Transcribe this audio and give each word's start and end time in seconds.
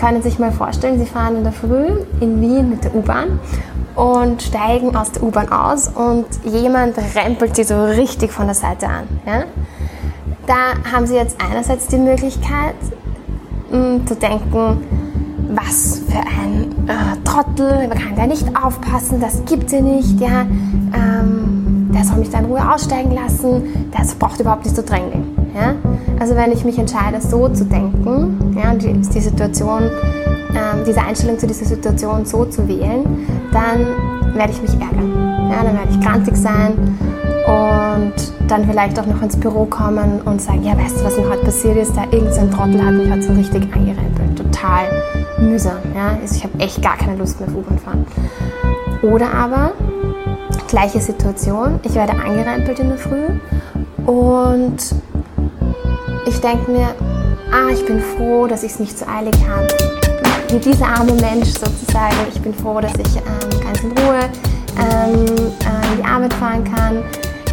können 0.00 0.22
sich 0.22 0.38
mal 0.38 0.50
vorstellen, 0.50 0.98
Sie 0.98 1.04
fahren 1.04 1.36
in 1.36 1.42
der 1.42 1.52
Früh 1.52 1.88
in 2.20 2.40
Wien 2.40 2.70
mit 2.70 2.84
der 2.84 2.94
U-Bahn 2.94 3.38
und 3.94 4.42
steigen 4.42 4.96
aus 4.96 5.12
der 5.12 5.22
U-Bahn 5.22 5.52
aus 5.52 5.88
und 5.88 6.24
jemand 6.44 6.96
rempelt 7.14 7.54
Sie 7.54 7.64
so 7.64 7.84
richtig 7.84 8.32
von 8.32 8.46
der 8.46 8.54
Seite 8.54 8.86
an. 8.88 9.04
Ja? 9.26 9.44
Da 10.46 10.90
haben 10.90 11.06
Sie 11.06 11.14
jetzt 11.14 11.36
einerseits 11.46 11.86
die 11.88 11.98
Möglichkeit 11.98 12.74
mh, 13.70 13.76
hm, 13.76 14.06
zu 14.06 14.16
denken, 14.16 14.80
was 15.54 16.00
für 16.08 16.18
ein 16.18 16.70
äh, 16.88 17.22
Trottel, 17.24 17.88
man 17.88 17.98
kann 17.98 18.16
da 18.16 18.26
nicht 18.26 18.46
aufpassen, 18.56 19.20
das 19.20 19.44
gibt 19.44 19.68
sie 19.68 19.82
nicht, 19.82 20.20
ja. 20.20 20.42
Ähm, 20.42 21.90
der 21.92 22.04
soll 22.04 22.18
mich 22.18 22.30
da 22.30 22.38
in 22.38 22.44
Ruhe 22.46 22.72
aussteigen 22.72 23.12
lassen, 23.12 23.90
der 23.92 24.04
braucht 24.18 24.40
überhaupt 24.40 24.64
nicht 24.64 24.76
zu 24.76 24.82
drängeln. 24.82 25.36
Ja? 25.54 25.74
Also 26.20 26.36
wenn 26.36 26.52
ich 26.52 26.66
mich 26.66 26.78
entscheide, 26.78 27.18
so 27.18 27.48
zu 27.48 27.64
denken 27.64 28.54
ja, 28.54 28.74
die, 28.74 28.92
die 28.92 29.20
Situation, 29.20 29.84
ähm, 30.50 30.84
diese 30.86 31.00
Einstellung 31.00 31.38
zu 31.38 31.46
dieser 31.46 31.64
Situation 31.64 32.26
so 32.26 32.44
zu 32.44 32.68
wählen, 32.68 33.26
dann 33.52 34.34
werde 34.36 34.52
ich 34.52 34.60
mich 34.60 34.72
ärgern. 34.72 35.50
Ja, 35.50 35.64
dann 35.64 35.74
werde 35.74 35.88
ich 35.90 36.00
krantig 36.00 36.36
sein 36.36 36.72
und 37.46 38.12
dann 38.48 38.66
vielleicht 38.68 39.00
auch 39.00 39.06
noch 39.06 39.22
ins 39.22 39.34
Büro 39.34 39.64
kommen 39.64 40.20
und 40.26 40.42
sagen, 40.42 40.62
ja, 40.62 40.76
weißt 40.76 41.00
du, 41.00 41.04
was 41.04 41.16
mir 41.16 41.26
heute 41.26 41.44
passiert 41.44 41.78
ist? 41.78 41.96
Da 41.96 42.04
irgendein 42.10 42.50
Trottel 42.50 42.84
hat 42.84 42.92
mich 42.92 43.10
heute 43.10 43.22
so 43.22 43.32
richtig 43.32 43.62
angerempelt. 43.74 44.36
Total 44.36 44.84
mühsam. 45.38 45.78
Ja? 45.94 46.18
Also 46.20 46.36
ich 46.36 46.44
habe 46.44 46.58
echt 46.58 46.82
gar 46.82 46.98
keine 46.98 47.16
Lust 47.16 47.40
mehr 47.40 47.48
auf 47.48 47.56
U-Bahn 47.56 47.78
fahren. 47.78 48.06
Oder 49.00 49.32
aber, 49.32 49.72
gleiche 50.68 51.00
Situation, 51.00 51.80
ich 51.82 51.94
werde 51.94 52.12
angerempelt 52.12 52.78
in 52.78 52.88
der 52.88 52.98
Früh 52.98 53.26
und 54.04 54.94
ich 56.26 56.40
denke 56.40 56.70
mir, 56.70 56.94
ah, 57.52 57.68
ich 57.72 57.84
bin 57.86 58.00
froh, 58.00 58.46
dass 58.46 58.62
ich 58.62 58.72
es 58.72 58.78
nicht 58.78 58.98
so 58.98 59.06
eilig 59.06 59.34
habe. 59.48 59.66
Wie 60.50 60.58
dieser 60.58 60.86
arme 60.86 61.12
Mensch 61.14 61.48
sozusagen, 61.48 62.16
ich 62.32 62.40
bin 62.40 62.52
froh, 62.54 62.80
dass 62.80 62.92
ich 62.94 63.16
ähm, 63.16 63.60
ganz 63.62 63.80
in 63.82 63.92
Ruhe 63.98 64.20
ähm, 64.78 65.52
äh, 65.60 65.96
die 65.96 66.04
Arbeit 66.04 66.32
fahren 66.34 66.64
kann. 66.64 67.02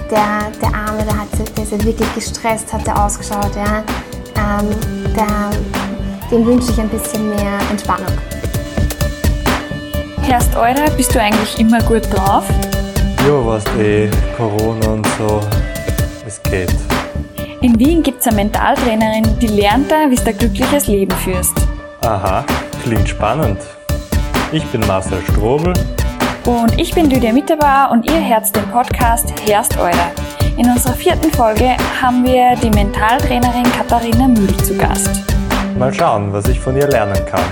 Der, 0.10 0.52
der 0.62 0.74
Arme, 0.74 1.04
der, 1.04 1.18
hat, 1.18 1.28
der 1.56 1.64
ist 1.64 1.72
ja 1.72 1.84
wirklich 1.84 2.14
gestresst, 2.16 2.72
hat 2.72 2.88
der 2.88 3.04
ausgeschaut, 3.04 3.52
ja. 3.56 3.84
Ähm, 4.36 4.70
der, 5.16 5.52
dem 6.32 6.46
wünsche 6.46 6.72
ich 6.72 6.80
ein 6.80 6.90
bisschen 6.90 7.30
mehr 7.30 7.60
Entspannung. 7.70 8.08
Herst 10.22 10.56
Eurer, 10.56 10.90
bist 10.96 11.14
du 11.14 11.22
eigentlich 11.22 11.60
immer 11.60 11.82
gut 11.84 12.04
drauf? 12.12 12.46
Ja, 13.26 13.46
weißt 13.46 13.70
eh, 13.80 14.10
Corona 14.38 14.88
und 14.88 15.08
so, 15.18 15.42
es 16.26 16.42
geht. 16.44 16.87
In 17.60 17.80
Wien 17.80 18.04
gibt 18.04 18.22
es 18.22 18.28
eine 18.28 18.36
Mentaltrainerin, 18.36 19.40
die 19.40 19.48
lernt 19.48 19.90
da, 19.90 20.08
wie 20.10 20.16
du 20.16 20.28
ein 20.28 20.38
glückliches 20.38 20.86
Leben 20.86 21.16
führst. 21.18 21.56
Aha, 22.02 22.46
klingt 22.84 23.10
spannend. 23.10 23.58
Ich 24.52 24.64
bin 24.68 24.86
Marcel 24.86 25.20
Strobel. 25.32 25.74
Und 26.46 26.80
ich 26.80 26.94
bin 26.94 27.10
Lydia 27.10 27.34
Mitterbauer 27.34 27.90
und 27.92 28.06
ihr 28.06 28.24
hört 28.28 28.56
den 28.56 28.64
Podcast 28.70 29.34
Herst 29.48 29.76
Eurer. 29.80 30.12
In 30.56 30.70
unserer 30.70 30.94
vierten 30.94 31.32
Folge 31.32 31.76
haben 32.00 32.24
wir 32.24 32.56
die 32.62 32.70
Mentaltrainerin 32.70 33.64
Katharina 33.76 34.28
Mühl 34.28 34.56
zu 34.58 34.78
Gast. 34.78 35.10
Mal 35.80 35.92
schauen, 35.92 36.32
was 36.32 36.48
ich 36.48 36.60
von 36.60 36.78
ihr 36.78 36.88
lernen 36.88 37.26
kann. 37.26 37.44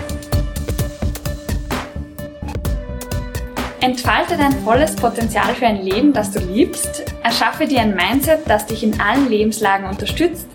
Entfalte 3.81 4.37
dein 4.37 4.53
volles 4.63 4.95
Potenzial 4.95 5.55
für 5.55 5.65
ein 5.65 5.81
Leben, 5.81 6.13
das 6.13 6.29
du 6.29 6.39
liebst. 6.39 7.14
Erschaffe 7.25 7.65
dir 7.65 7.81
ein 7.81 7.95
Mindset, 7.95 8.41
das 8.45 8.67
dich 8.67 8.83
in 8.83 9.01
allen 9.01 9.27
Lebenslagen 9.27 9.87
unterstützt. 9.87 10.47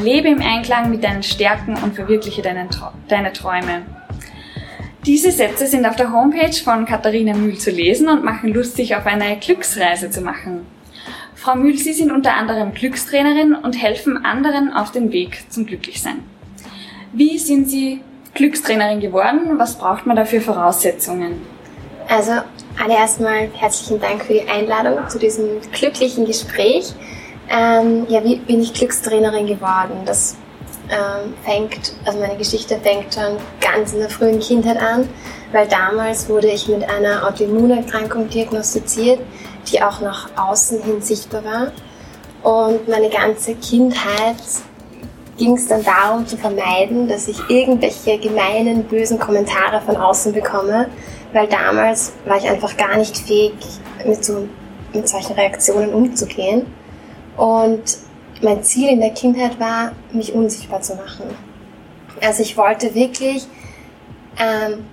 Lebe 0.00 0.28
im 0.28 0.40
Einklang 0.40 0.88
mit 0.88 1.02
deinen 1.02 1.24
Stärken 1.24 1.76
und 1.82 1.96
verwirkliche 1.96 2.40
deine, 2.40 2.68
deine 3.08 3.32
Träume. 3.32 3.82
Diese 5.04 5.32
Sätze 5.32 5.66
sind 5.66 5.84
auf 5.84 5.96
der 5.96 6.12
Homepage 6.12 6.52
von 6.52 6.84
Katharina 6.84 7.34
Mühl 7.34 7.58
zu 7.58 7.72
lesen 7.72 8.08
und 8.08 8.22
machen 8.22 8.54
Lust, 8.54 8.76
sich 8.76 8.94
auf 8.94 9.06
eine 9.06 9.36
Glücksreise 9.38 10.08
zu 10.08 10.20
machen. 10.20 10.64
Frau 11.34 11.56
Mühl, 11.56 11.76
Sie 11.76 11.92
sind 11.92 12.12
unter 12.12 12.34
anderem 12.34 12.74
Glückstrainerin 12.74 13.56
und 13.56 13.72
helfen 13.72 14.24
anderen 14.24 14.72
auf 14.72 14.92
den 14.92 15.10
Weg 15.10 15.42
zum 15.50 15.66
Glücklichsein. 15.66 16.20
Wie 17.12 17.38
sind 17.38 17.68
Sie 17.68 18.02
Glückstrainerin 18.34 19.00
geworden? 19.00 19.58
Was 19.58 19.78
braucht 19.78 20.06
man 20.06 20.14
da 20.14 20.24
für 20.24 20.40
Voraussetzungen? 20.40 21.42
Also 22.08 22.34
allererst 22.82 23.20
mal 23.20 23.48
herzlichen 23.54 24.00
Dank 24.00 24.24
für 24.24 24.34
die 24.34 24.48
Einladung 24.48 25.08
zu 25.08 25.18
diesem 25.18 25.60
glücklichen 25.72 26.26
Gespräch. 26.26 26.92
Ähm, 27.48 28.06
ja, 28.08 28.24
wie 28.24 28.36
bin 28.36 28.60
ich 28.60 28.72
Glückstrainerin 28.72 29.46
geworden? 29.46 30.02
Das 30.04 30.36
ähm, 30.88 31.34
fängt, 31.44 31.94
also 32.04 32.18
meine 32.18 32.36
Geschichte 32.36 32.78
fängt 32.82 33.14
schon 33.14 33.36
ganz 33.60 33.92
in 33.92 34.00
der 34.00 34.10
frühen 34.10 34.40
Kindheit 34.40 34.78
an, 34.78 35.08
weil 35.52 35.66
damals 35.68 36.28
wurde 36.28 36.48
ich 36.48 36.68
mit 36.68 36.88
einer 36.88 37.26
Autoimmunerkrankung 37.26 38.28
diagnostiziert, 38.28 39.20
die 39.70 39.82
auch 39.82 40.00
nach 40.00 40.28
außen 40.36 40.82
hin 40.82 41.00
sichtbar 41.00 41.42
war. 41.44 41.72
Und 42.42 42.88
meine 42.88 43.08
ganze 43.08 43.54
Kindheit 43.54 44.36
ging 45.38 45.56
es 45.56 45.66
dann 45.66 45.82
darum 45.82 46.26
zu 46.26 46.36
vermeiden, 46.36 47.08
dass 47.08 47.28
ich 47.28 47.38
irgendwelche 47.48 48.18
gemeinen, 48.18 48.84
bösen 48.84 49.18
Kommentare 49.18 49.80
von 49.80 49.96
außen 49.96 50.32
bekomme, 50.32 50.88
weil 51.34 51.48
damals 51.48 52.12
war 52.24 52.38
ich 52.38 52.48
einfach 52.48 52.76
gar 52.76 52.96
nicht 52.96 53.18
fähig, 53.18 53.52
mit, 54.06 54.24
so, 54.24 54.48
mit 54.94 55.06
solchen 55.08 55.34
Reaktionen 55.34 55.92
umzugehen. 55.92 56.64
Und 57.36 57.98
mein 58.40 58.62
Ziel 58.62 58.88
in 58.88 59.00
der 59.00 59.10
Kindheit 59.10 59.58
war, 59.58 59.92
mich 60.12 60.32
unsichtbar 60.32 60.80
zu 60.80 60.94
machen. 60.94 61.24
Also 62.22 62.42
ich 62.42 62.56
wollte 62.56 62.94
wirklich 62.94 63.46
ähm, 64.38 64.86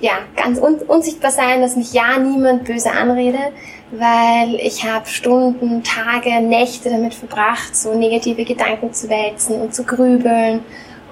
ja, 0.00 0.12
ganz 0.36 0.58
un 0.58 0.76
unsichtbar 0.86 1.32
sein, 1.32 1.60
dass 1.60 1.76
mich 1.76 1.92
ja 1.92 2.18
niemand 2.18 2.64
böse 2.64 2.90
anredet, 2.92 3.52
weil 3.90 4.54
ich 4.54 4.84
habe 4.84 5.06
Stunden, 5.06 5.82
Tage, 5.82 6.40
Nächte 6.40 6.88
damit 6.88 7.14
verbracht, 7.14 7.76
so 7.76 7.94
negative 7.94 8.44
Gedanken 8.44 8.92
zu 8.92 9.08
wälzen 9.08 9.60
und 9.60 9.74
zu 9.74 9.82
grübeln. 9.84 10.60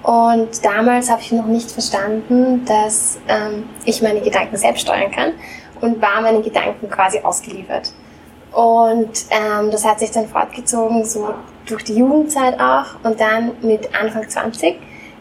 Und 0.09 0.65
damals 0.65 1.11
habe 1.11 1.21
ich 1.21 1.33
noch 1.33 1.45
nicht 1.45 1.71
verstanden, 1.71 2.65
dass 2.65 3.19
ähm, 3.29 3.69
ich 3.85 4.01
meine 4.01 4.23
Gedanken 4.23 4.57
selbst 4.57 4.81
steuern 4.81 5.11
kann 5.11 5.33
und 5.83 6.01
war 6.01 6.23
meinen 6.23 6.43
Gedanken 6.43 6.89
quasi 6.89 7.19
ausgeliefert. 7.19 7.93
Und 8.51 9.27
ähm, 9.29 9.71
das 9.71 9.85
hat 9.85 10.01
sich 10.01 10.11
dann 10.11 10.27
fortgezogen, 10.27 11.05
so 11.05 11.35
durch 11.67 11.85
die 11.85 11.97
Jugendzeit 11.97 12.59
auch. 12.59 12.87
Und 13.05 13.21
dann 13.21 13.53
mit 13.61 13.95
Anfang 13.95 14.27
20 14.27 14.77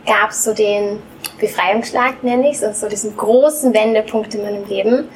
gab 0.06 0.30
es 0.30 0.46
so 0.46 0.54
den 0.54 1.02
Befreiungsschlag, 1.38 2.24
nenne 2.24 2.50
ich 2.50 2.56
es, 2.56 2.64
also 2.64 2.86
so 2.86 2.90
diesen 2.90 3.18
großen 3.18 3.74
Wendepunkt 3.74 4.36
in 4.36 4.44
meinem 4.44 4.66
Leben, 4.68 5.10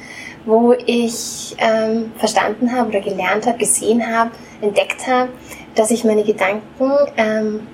wo 0.44 0.74
ich 0.84 1.56
ähm, 1.56 2.12
verstanden 2.18 2.76
habe 2.76 2.90
oder 2.90 3.00
gelernt 3.00 3.46
habe, 3.46 3.56
gesehen 3.56 4.06
habe, 4.06 4.32
entdeckt 4.60 5.06
habe, 5.06 5.30
dass 5.74 5.90
ich 5.90 6.04
meine 6.04 6.24
Gedanken, 6.24 6.92
ähm, 7.16 7.68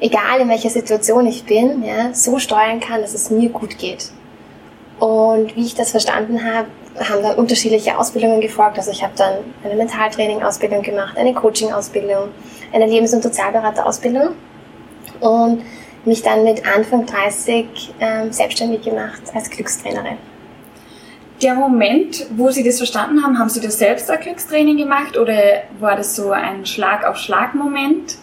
egal 0.00 0.40
in 0.40 0.48
welcher 0.48 0.70
Situation 0.70 1.26
ich 1.26 1.44
bin, 1.44 1.82
ja, 1.84 2.12
so 2.12 2.38
steuern 2.38 2.80
kann, 2.80 3.00
dass 3.02 3.14
es 3.14 3.30
mir 3.30 3.48
gut 3.50 3.78
geht. 3.78 4.10
Und 4.98 5.56
wie 5.56 5.64
ich 5.64 5.74
das 5.74 5.92
verstanden 5.92 6.44
habe, 6.44 6.68
haben 6.98 7.22
dann 7.22 7.36
unterschiedliche 7.36 7.96
Ausbildungen 7.96 8.40
gefolgt. 8.40 8.76
Also 8.76 8.90
ich 8.90 9.02
habe 9.02 9.12
dann 9.16 9.34
eine 9.64 9.74
Mentaltraining-Ausbildung 9.74 10.82
gemacht, 10.82 11.16
eine 11.16 11.32
Coaching-Ausbildung, 11.32 12.28
eine 12.72 12.86
Lebens- 12.86 13.14
und 13.14 13.22
Sozialberater-Ausbildung 13.22 14.30
und 15.20 15.62
mich 16.04 16.22
dann 16.22 16.44
mit 16.44 16.66
Anfang 16.66 17.06
30 17.06 17.94
ähm, 18.00 18.32
selbstständig 18.32 18.82
gemacht 18.82 19.22
als 19.34 19.48
Glückstrainerin 19.50 20.16
der 21.42 21.54
Moment, 21.54 22.26
wo 22.36 22.50
Sie 22.50 22.62
das 22.62 22.78
verstanden 22.78 23.22
haben, 23.22 23.38
haben 23.38 23.48
Sie 23.48 23.60
das 23.60 23.78
selbst 23.78 24.10
ein 24.10 24.20
Glückstraining 24.20 24.76
gemacht 24.76 25.16
oder 25.16 25.62
war 25.78 25.96
das 25.96 26.14
so 26.14 26.30
ein 26.30 26.66
Schlag 26.66 27.04
auf 27.04 27.16
Schlag 27.16 27.54
Moment? 27.54 28.16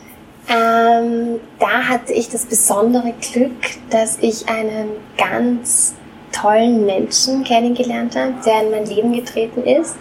Ähm, 0.50 1.40
da 1.60 1.84
hatte 1.90 2.14
ich 2.14 2.30
das 2.30 2.46
besondere 2.46 3.14
Glück, 3.14 3.52
dass 3.90 4.18
ich 4.22 4.48
einen 4.48 4.92
ganz 5.18 5.96
tollen 6.32 6.86
Menschen 6.86 7.44
kennengelernt 7.44 8.16
habe, 8.16 8.34
der 8.46 8.64
in 8.64 8.72
mein 8.72 8.86
Leben 8.86 9.14
getreten 9.14 9.64
ist. 9.64 9.96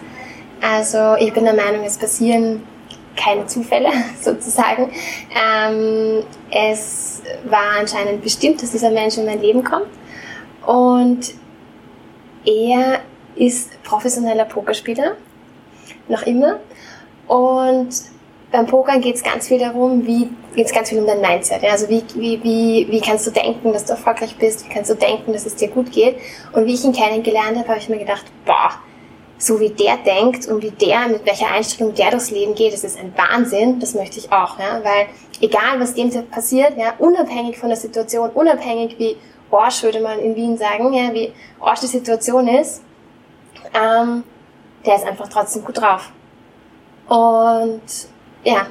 Also 0.61 1.15
ich 1.19 1.33
bin 1.33 1.43
der 1.43 1.53
Meinung, 1.53 1.83
es 1.83 1.97
passieren 1.97 2.63
keine 3.17 3.45
Zufälle 3.47 3.89
sozusagen. 4.21 4.91
Ähm, 5.31 6.23
es 6.51 7.21
war 7.45 7.79
anscheinend 7.79 8.23
bestimmt, 8.23 8.61
dass 8.61 8.71
dieser 8.71 8.91
Mensch 8.91 9.17
in 9.17 9.25
mein 9.25 9.41
Leben 9.41 9.63
kommt. 9.63 9.87
Und 10.65 11.33
er 12.45 12.99
ist 13.35 13.81
professioneller 13.83 14.45
Pokerspieler, 14.45 15.15
noch 16.07 16.23
immer. 16.23 16.59
Und 17.27 17.89
beim 18.51 18.65
Pokern 18.65 19.01
geht 19.01 19.15
es 19.15 19.23
ganz 19.23 19.47
viel 19.47 19.59
darum, 19.59 20.05
wie 20.07 20.29
geht 20.55 20.67
es 20.67 20.73
ganz 20.73 20.89
viel 20.89 20.99
um 20.99 21.05
dein 21.05 21.19
Mindset. 21.19 21.61
Ja? 21.63 21.71
Also 21.71 21.89
wie, 21.89 22.03
wie, 22.15 22.41
wie, 22.43 22.87
wie 22.89 23.01
kannst 23.01 23.27
du 23.27 23.31
denken, 23.31 23.73
dass 23.73 23.85
du 23.85 23.91
erfolgreich 23.91 24.35
bist, 24.37 24.65
wie 24.65 24.73
kannst 24.73 24.89
du 24.89 24.95
denken, 24.95 25.33
dass 25.33 25.45
es 25.45 25.55
dir 25.55 25.67
gut 25.67 25.91
geht. 25.91 26.17
Und 26.53 26.65
wie 26.65 26.73
ich 26.73 26.83
ihn 26.83 26.93
kennengelernt 26.93 27.57
habe, 27.57 27.67
habe 27.67 27.79
ich 27.79 27.89
mir 27.89 27.97
gedacht, 27.97 28.25
boah, 28.45 28.71
so 29.37 29.59
wie 29.59 29.69
der 29.69 29.97
denkt 29.97 30.47
und 30.47 30.63
wie 30.63 30.71
der, 30.71 31.07
mit 31.09 31.25
welcher 31.25 31.51
Einstellung 31.51 31.93
der 31.93 32.11
durchs 32.11 32.31
Leben 32.31 32.55
geht, 32.55 32.73
das 32.73 32.83
ist 32.83 32.97
ein 32.97 33.13
Wahnsinn, 33.15 33.79
das 33.79 33.93
möchte 33.93 34.17
ich 34.17 34.31
auch. 34.31 34.57
Ja? 34.57 34.81
Weil 34.81 35.07
egal, 35.41 35.79
was 35.79 35.93
dem 35.93 36.09
passiert, 36.29 36.77
ja, 36.77 36.93
unabhängig 36.97 37.57
von 37.57 37.69
der 37.69 37.77
Situation, 37.77 38.29
unabhängig 38.29 38.97
wie 38.97 39.17
Arsch, 39.51 39.83
würde 39.83 40.01
man 40.01 40.19
in 40.19 40.35
Wien 40.35 40.57
sagen, 40.57 40.93
ja, 40.93 41.13
wie 41.13 41.33
Arsch 41.59 41.81
die 41.81 41.87
Situation 41.87 42.47
ist, 42.47 42.81
ähm, 43.73 44.23
der 44.85 44.95
ist 44.95 45.05
einfach 45.05 45.27
trotzdem 45.27 45.63
gut 45.63 45.79
drauf. 45.79 46.11
Und 47.07 47.81
ja, 48.47 48.67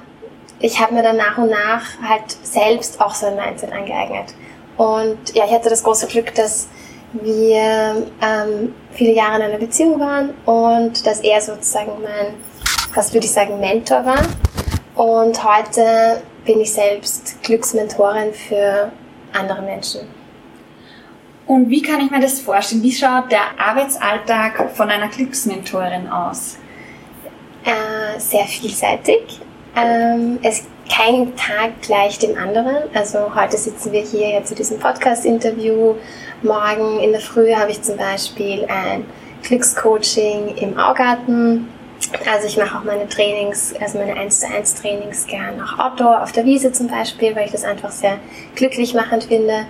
ich 0.58 0.80
habe 0.80 0.94
mir 0.94 1.02
dann 1.02 1.18
nach 1.18 1.36
und 1.36 1.50
nach 1.50 1.82
halt 2.02 2.34
selbst 2.42 2.98
auch 2.98 3.14
so 3.14 3.26
ein 3.26 3.36
Mindset 3.36 3.72
angeeignet. 3.72 4.32
Und 4.78 5.34
ja, 5.34 5.44
ich 5.44 5.52
hatte 5.52 5.68
das 5.68 5.82
große 5.82 6.06
Glück, 6.06 6.34
dass 6.34 6.68
wir 7.12 8.06
ähm, 8.22 8.74
viele 8.92 9.12
Jahre 9.12 9.36
in 9.36 9.42
einer 9.42 9.58
Beziehung 9.58 10.00
waren 10.00 10.30
und 10.46 11.06
dass 11.06 11.20
er 11.20 11.42
sozusagen 11.42 11.92
mein, 12.02 12.34
was 12.94 13.12
würde 13.12 13.26
ich 13.26 13.32
sagen, 13.32 13.60
Mentor 13.60 14.04
war. 14.06 14.22
Und 14.94 15.44
heute 15.44 16.22
bin 16.46 16.60
ich 16.60 16.72
selbst 16.72 17.42
Glücksmentorin 17.42 18.32
für 18.32 18.90
andere 19.34 19.60
Menschen. 19.60 20.08
Und 21.46 21.68
wie 21.68 21.82
kann 21.82 22.00
ich 22.00 22.10
mir 22.10 22.20
das 22.20 22.40
vorstellen? 22.40 22.82
Wie 22.82 22.92
schaut 22.92 23.30
der 23.30 23.58
Arbeitsalltag 23.58 24.70
von 24.74 24.88
einer 24.88 25.08
Glücksmentorin 25.08 26.08
aus? 26.08 26.56
Äh, 27.62 28.18
sehr 28.18 28.46
vielseitig. 28.46 29.40
Ähm, 29.76 30.38
es 30.42 30.64
kein 30.90 31.36
Tag 31.36 31.82
gleich 31.82 32.18
dem 32.18 32.36
anderen. 32.38 32.84
Also 32.94 33.34
heute 33.34 33.58
sitzen 33.58 33.92
wir 33.92 34.00
hier 34.00 34.30
ja 34.30 34.44
zu 34.44 34.54
diesem 34.54 34.78
Podcast-Interview. 34.78 35.96
Morgen 36.42 37.00
in 37.00 37.12
der 37.12 37.20
Früh 37.20 37.52
habe 37.54 37.70
ich 37.70 37.82
zum 37.82 37.98
Beispiel 37.98 38.64
ein 38.66 39.04
Glückscoaching 39.42 40.56
im 40.56 40.78
Augarten. 40.78 41.68
Also 42.30 42.46
ich 42.46 42.56
mache 42.56 42.78
auch 42.78 42.84
meine 42.84 43.06
Trainings, 43.08 43.74
also 43.80 43.98
meine 43.98 44.14
1 44.14 44.40
zu 44.40 44.46
1 44.46 44.74
Trainings 44.76 45.26
gern 45.26 45.58
nach 45.58 45.78
Outdoor, 45.78 46.22
auf 46.22 46.32
der 46.32 46.44
Wiese 46.44 46.72
zum 46.72 46.88
Beispiel, 46.88 47.34
weil 47.36 47.46
ich 47.46 47.52
das 47.52 47.64
einfach 47.64 47.90
sehr 47.90 48.18
glücklich 48.54 48.94
machend 48.94 49.24
finde. 49.24 49.66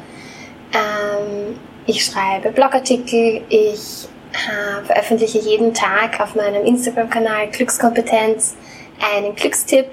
Ähm, 0.73 1.59
ich 1.87 2.05
schreibe 2.05 2.51
Blogartikel, 2.51 3.43
ich 3.49 4.09
äh, 4.33 4.85
veröffentliche 4.85 5.39
jeden 5.39 5.75
Tag 5.75 6.21
auf 6.21 6.35
meinem 6.37 6.65
Instagram-Kanal 6.65 7.49
Glückskompetenz 7.49 8.55
einen 9.01 9.35
Glückstipp. 9.35 9.87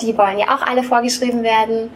Die 0.00 0.16
wollen 0.16 0.38
ja 0.38 0.54
auch 0.54 0.62
alle 0.62 0.82
vorgeschrieben 0.82 1.42
werden. 1.42 1.90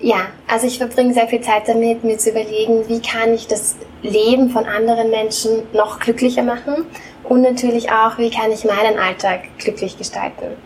Ja, 0.00 0.26
also 0.48 0.66
ich 0.66 0.78
verbringe 0.78 1.14
sehr 1.14 1.28
viel 1.28 1.40
Zeit 1.40 1.68
damit, 1.68 2.02
mir 2.02 2.18
zu 2.18 2.30
überlegen, 2.30 2.88
wie 2.88 3.00
kann 3.00 3.32
ich 3.34 3.46
das 3.46 3.76
Leben 4.02 4.50
von 4.50 4.66
anderen 4.66 5.10
Menschen 5.10 5.62
noch 5.72 6.00
glücklicher 6.00 6.42
machen 6.42 6.86
und 7.22 7.42
natürlich 7.42 7.92
auch, 7.92 8.18
wie 8.18 8.30
kann 8.30 8.50
ich 8.50 8.64
meinen 8.64 8.98
Alltag 8.98 9.42
glücklich 9.58 9.96
gestalten. 9.96 10.56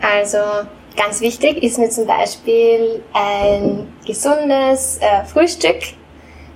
Also 0.00 0.38
ganz 0.96 1.20
wichtig 1.20 1.62
ist 1.62 1.78
mir 1.78 1.90
zum 1.90 2.06
Beispiel 2.06 3.02
ein 3.12 3.86
gesundes 4.04 4.98
äh, 4.98 5.24
Frühstück. 5.26 5.76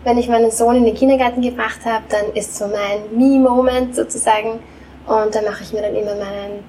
Wenn 0.03 0.19
ich 0.19 0.29
meinen 0.29 0.51
Sohn 0.51 0.77
in 0.77 0.85
den 0.85 0.95
Kindergarten 0.95 1.43
gebracht 1.43 1.81
habe, 1.85 2.05
dann 2.09 2.33
ist 2.35 2.57
so 2.57 2.67
mein 2.67 3.17
Me-Moment 3.17 3.95
sozusagen 3.95 4.59
und 5.07 5.33
dann 5.33 5.45
mache 5.45 5.63
ich 5.63 5.73
mir 5.73 5.83
dann 5.83 5.95
immer 5.95 6.17
meinen 6.17 6.65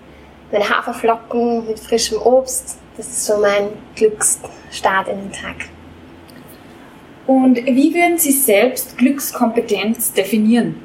meine 0.51 0.69
Haferflocken 0.69 1.67
mit 1.67 1.79
frischem 1.79 2.21
Obst. 2.21 2.77
Das 2.95 3.07
ist 3.07 3.25
so 3.25 3.37
mein 3.37 3.69
Glücksstart 3.95 5.07
in 5.07 5.19
den 5.19 5.31
Tag. 5.31 5.69
Und 7.27 7.57
wie 7.57 7.93
würden 7.93 8.17
Sie 8.17 8.31
selbst 8.31 8.97
Glückskompetenz 8.97 10.13
definieren? 10.13 10.81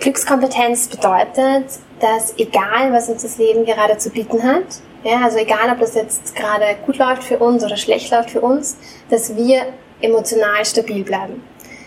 Glückskompetenz 0.00 0.88
bedeutet, 0.88 1.78
dass 2.00 2.36
egal, 2.36 2.92
was 2.92 3.08
uns 3.08 3.22
das 3.22 3.38
Leben 3.38 3.64
gerade 3.64 3.96
zu 3.96 4.10
bieten 4.10 4.42
hat, 4.42 4.64
ja, 5.04 5.20
also 5.22 5.38
egal, 5.38 5.70
ob 5.70 5.80
das 5.80 5.94
jetzt 5.94 6.34
gerade 6.34 6.76
gut 6.84 6.96
läuft 6.98 7.24
für 7.24 7.38
uns 7.38 7.62
oder 7.62 7.76
schlecht 7.76 8.10
läuft 8.10 8.30
für 8.30 8.40
uns, 8.40 8.76
dass 9.10 9.36
wir 9.36 9.66
emotional 10.00 10.64
stabil 10.64 11.04
bleiben. 11.04 11.42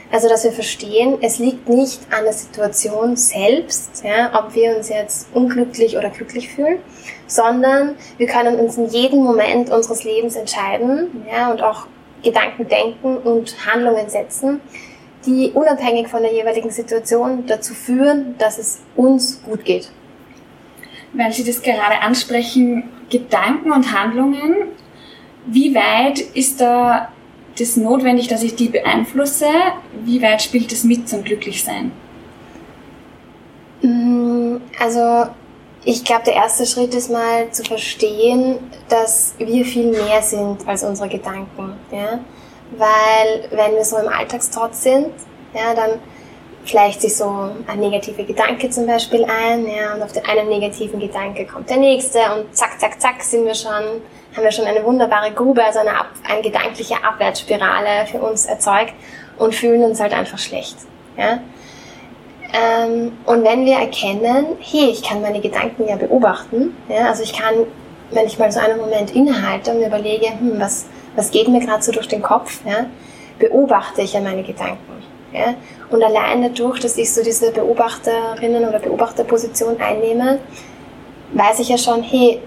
Also, 0.09 0.29
dass 0.29 0.45
wir 0.45 0.53
verstehen, 0.53 1.17
es 1.21 1.37
liegt 1.37 1.67
nicht 1.67 1.99
an 2.11 2.23
der 2.23 2.33
Situation 2.33 3.17
selbst, 3.17 4.03
ja, 4.05 4.31
ob 4.39 4.55
wir 4.55 4.77
uns 4.77 4.87
jetzt 4.87 5.27
unglücklich 5.33 5.97
oder 5.97 6.09
glücklich 6.09 6.47
fühlen, 6.47 6.79
sondern 7.27 7.95
wir 8.17 8.27
können 8.27 8.57
uns 8.57 8.77
in 8.77 8.87
jedem 8.87 9.19
Moment 9.19 9.69
unseres 9.69 10.05
Lebens 10.05 10.35
entscheiden 10.35 11.25
ja, 11.29 11.51
und 11.51 11.61
auch 11.61 11.87
Gedanken 12.23 12.67
denken 12.67 13.17
und 13.17 13.65
Handlungen 13.65 14.09
setzen, 14.09 14.61
die 15.25 15.51
unabhängig 15.53 16.07
von 16.07 16.21
der 16.21 16.33
jeweiligen 16.33 16.69
Situation 16.69 17.45
dazu 17.45 17.73
führen, 17.73 18.35
dass 18.37 18.57
es 18.57 18.79
uns 18.95 19.41
gut 19.43 19.65
geht. 19.65 19.91
Weil 21.13 21.33
Sie 21.33 21.43
das 21.43 21.61
gerade 21.61 22.01
ansprechen, 22.01 22.89
Gedanken 23.09 23.71
und 23.71 23.91
Handlungen, 23.91 24.55
wie 25.45 25.75
weit 25.75 26.19
ist 26.19 26.61
da 26.61 27.11
das 27.59 27.77
notwendig, 27.77 28.27
dass 28.27 28.43
ich 28.43 28.55
die 28.55 28.69
beeinflusse? 28.69 29.47
Wie 30.05 30.21
weit 30.21 30.41
spielt 30.41 30.71
das 30.71 30.83
mit 30.83 31.07
zum 31.09 31.23
Glücklichsein? 31.23 31.91
Mm, 33.81 34.57
also 34.79 35.27
ich 35.83 36.03
glaube, 36.03 36.23
der 36.25 36.35
erste 36.35 36.65
Schritt 36.65 36.93
ist 36.93 37.09
mal 37.09 37.49
zu 37.51 37.63
verstehen, 37.63 38.57
dass 38.89 39.35
wir 39.37 39.63
viel 39.65 39.91
mehr 39.91 40.21
sind 40.21 40.67
als 40.67 40.83
unsere 40.83 41.07
Gedanken. 41.07 41.73
Ja? 41.91 42.19
Weil 42.77 43.49
wenn 43.51 43.75
wir 43.75 43.85
so 43.85 43.97
im 43.97 44.09
Alltagstrotz 44.09 44.83
sind, 44.83 45.11
ja, 45.53 45.73
dann 45.73 45.91
schleicht 46.67 47.01
sich 47.01 47.15
so 47.15 47.49
ein 47.67 47.79
negativer 47.79 48.23
Gedanke 48.23 48.69
zum 48.69 48.87
Beispiel 48.87 49.25
ein, 49.25 49.65
ja, 49.67 49.93
und 49.93 50.03
auf 50.03 50.11
den 50.11 50.25
einen 50.25 50.49
negativen 50.49 50.99
Gedanke 50.99 51.45
kommt 51.45 51.69
der 51.69 51.77
nächste 51.77 52.19
und 52.35 52.55
zack, 52.55 52.79
zack, 52.79 52.99
zack 52.99 53.21
sind 53.21 53.45
wir 53.45 53.55
schon 53.55 54.01
haben 54.37 54.43
wir 54.43 54.51
schon 54.51 54.65
eine 54.65 54.83
wunderbare 54.85 55.31
Grube, 55.31 55.63
also 55.63 55.79
eine, 55.79 55.91
eine 56.29 56.41
gedankliche 56.43 57.03
Abwärtsspirale 57.03 58.05
für 58.05 58.19
uns 58.19 58.45
erzeugt 58.45 58.93
und 59.39 59.55
fühlen 59.55 59.83
uns 59.83 59.99
halt 59.99 60.13
einfach 60.13 60.37
schlecht. 60.37 60.77
Ja? 61.17 61.39
Ähm, 62.53 63.13
und 63.25 63.43
wenn 63.43 63.65
wir 63.65 63.77
erkennen, 63.77 64.45
hey, 64.59 64.89
ich 64.91 65.01
kann 65.01 65.21
meine 65.21 65.41
Gedanken 65.41 65.87
ja 65.87 65.95
beobachten, 65.95 66.77
ja, 66.87 67.07
also 67.07 67.23
ich 67.23 67.33
kann, 67.33 67.55
wenn 68.11 68.27
ich 68.27 68.37
mal 68.37 68.51
so 68.51 68.59
einen 68.59 68.77
Moment 68.77 69.13
innehalte 69.15 69.71
und 69.71 69.83
überlege, 69.83 70.27
hm, 70.27 70.59
was, 70.59 70.85
was 71.15 71.31
geht 71.31 71.47
mir 71.47 71.59
gerade 71.59 71.81
so 71.81 71.91
durch 71.91 72.07
den 72.07 72.21
Kopf, 72.21 72.61
ja, 72.65 72.85
beobachte 73.39 74.03
ich 74.03 74.13
ja 74.13 74.21
meine 74.21 74.43
Gedanken. 74.43 75.03
Ja? 75.33 75.55
Und 75.89 76.03
allein 76.03 76.41
dadurch, 76.41 76.79
dass 76.79 76.97
ich 76.97 77.13
so 77.13 77.23
diese 77.23 77.51
Beobachterinnen- 77.51 78.67
oder 78.67 78.79
Beobachterposition 78.79 79.79
einnehme, 79.79 80.39
weiß 81.33 81.59
ich 81.59 81.69
ja 81.69 81.77
schon, 81.77 82.03
hey, 82.03 82.41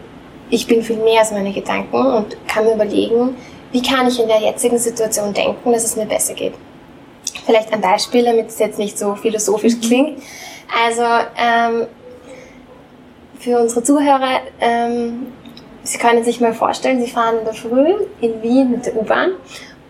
ich 0.50 0.66
bin 0.66 0.82
viel 0.82 0.96
mehr 0.96 1.20
als 1.20 1.30
meine 1.30 1.52
Gedanken 1.52 1.96
und 1.96 2.36
kann 2.46 2.64
mir 2.64 2.74
überlegen, 2.74 3.36
wie 3.72 3.82
kann 3.82 4.08
ich 4.08 4.20
in 4.20 4.28
der 4.28 4.40
jetzigen 4.40 4.78
Situation 4.78 5.32
denken, 5.32 5.72
dass 5.72 5.84
es 5.84 5.96
mir 5.96 6.06
besser 6.06 6.34
geht. 6.34 6.54
Vielleicht 7.46 7.72
ein 7.72 7.80
Beispiel, 7.80 8.24
damit 8.24 8.48
es 8.48 8.58
jetzt 8.58 8.78
nicht 8.78 8.98
so 8.98 9.14
philosophisch 9.14 9.76
mhm. 9.76 9.80
klingt. 9.80 10.22
Also 10.84 11.02
ähm, 11.02 11.86
für 13.38 13.58
unsere 13.58 13.82
Zuhörer, 13.82 14.40
ähm, 14.60 15.26
Sie 15.82 15.96
können 15.96 16.22
sich 16.22 16.42
mal 16.42 16.52
vorstellen, 16.52 17.00
Sie 17.00 17.10
fahren 17.10 17.38
in 17.38 17.44
der 17.44 17.54
Früh 17.54 17.94
in 18.20 18.42
Wien 18.42 18.70
mit 18.70 18.84
der 18.84 18.96
U-Bahn 18.96 19.32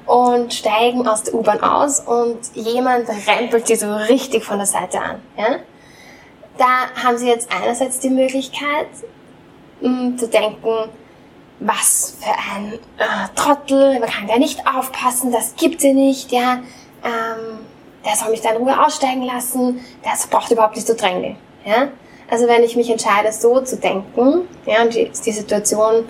und 0.07 0.53
steigen 0.53 1.07
aus 1.07 1.23
der 1.25 1.35
U-Bahn 1.35 1.61
aus 1.61 2.01
und 2.01 2.39
jemand 2.55 3.09
rempelt 3.27 3.67
Sie 3.67 3.77
so 3.77 3.93
richtig 3.95 4.45
von 4.45 4.59
der 4.59 4.67
Seite 4.67 5.01
an. 5.01 5.23
Ja? 5.37 5.57
Da 6.59 7.03
haben 7.03 7.17
Sie 7.17 7.29
jetzt 7.29 7.49
einerseits 7.53 8.01
die 8.01 8.11
Möglichkeit, 8.11 8.89
zu 9.81 10.29
denken, 10.29 10.91
was 11.61 12.17
für 12.21 12.55
ein 12.55 12.75
äh, 12.99 13.29
Trottel, 13.35 13.99
man 14.01 14.09
kann 14.09 14.27
da 14.27 14.39
nicht 14.39 14.67
aufpassen, 14.67 15.31
das 15.31 15.55
gibt 15.57 15.81
sie 15.81 15.93
nicht, 15.93 16.33
ja, 16.33 16.61
ähm, 17.05 17.59
der 18.05 18.17
soll 18.17 18.31
mich 18.31 18.41
da 18.41 18.51
in 18.53 18.59
Ruhe 18.59 18.85
aussteigen 18.85 19.23
lassen, 19.23 19.85
das 20.03 20.27
braucht 20.27 20.51
überhaupt 20.51 20.77
nicht 20.77 20.87
zu 20.87 20.95
drängeln, 20.95 21.37
ja. 21.65 21.89
Also 22.31 22.47
wenn 22.47 22.63
ich 22.63 22.77
mich 22.77 22.89
entscheide, 22.89 23.33
so 23.33 23.61
zu 23.61 23.77
denken, 23.77 24.49
ja, 24.65 24.83
und 24.83 24.95
die, 24.95 25.11
die 25.11 25.33
Situation, 25.33 26.05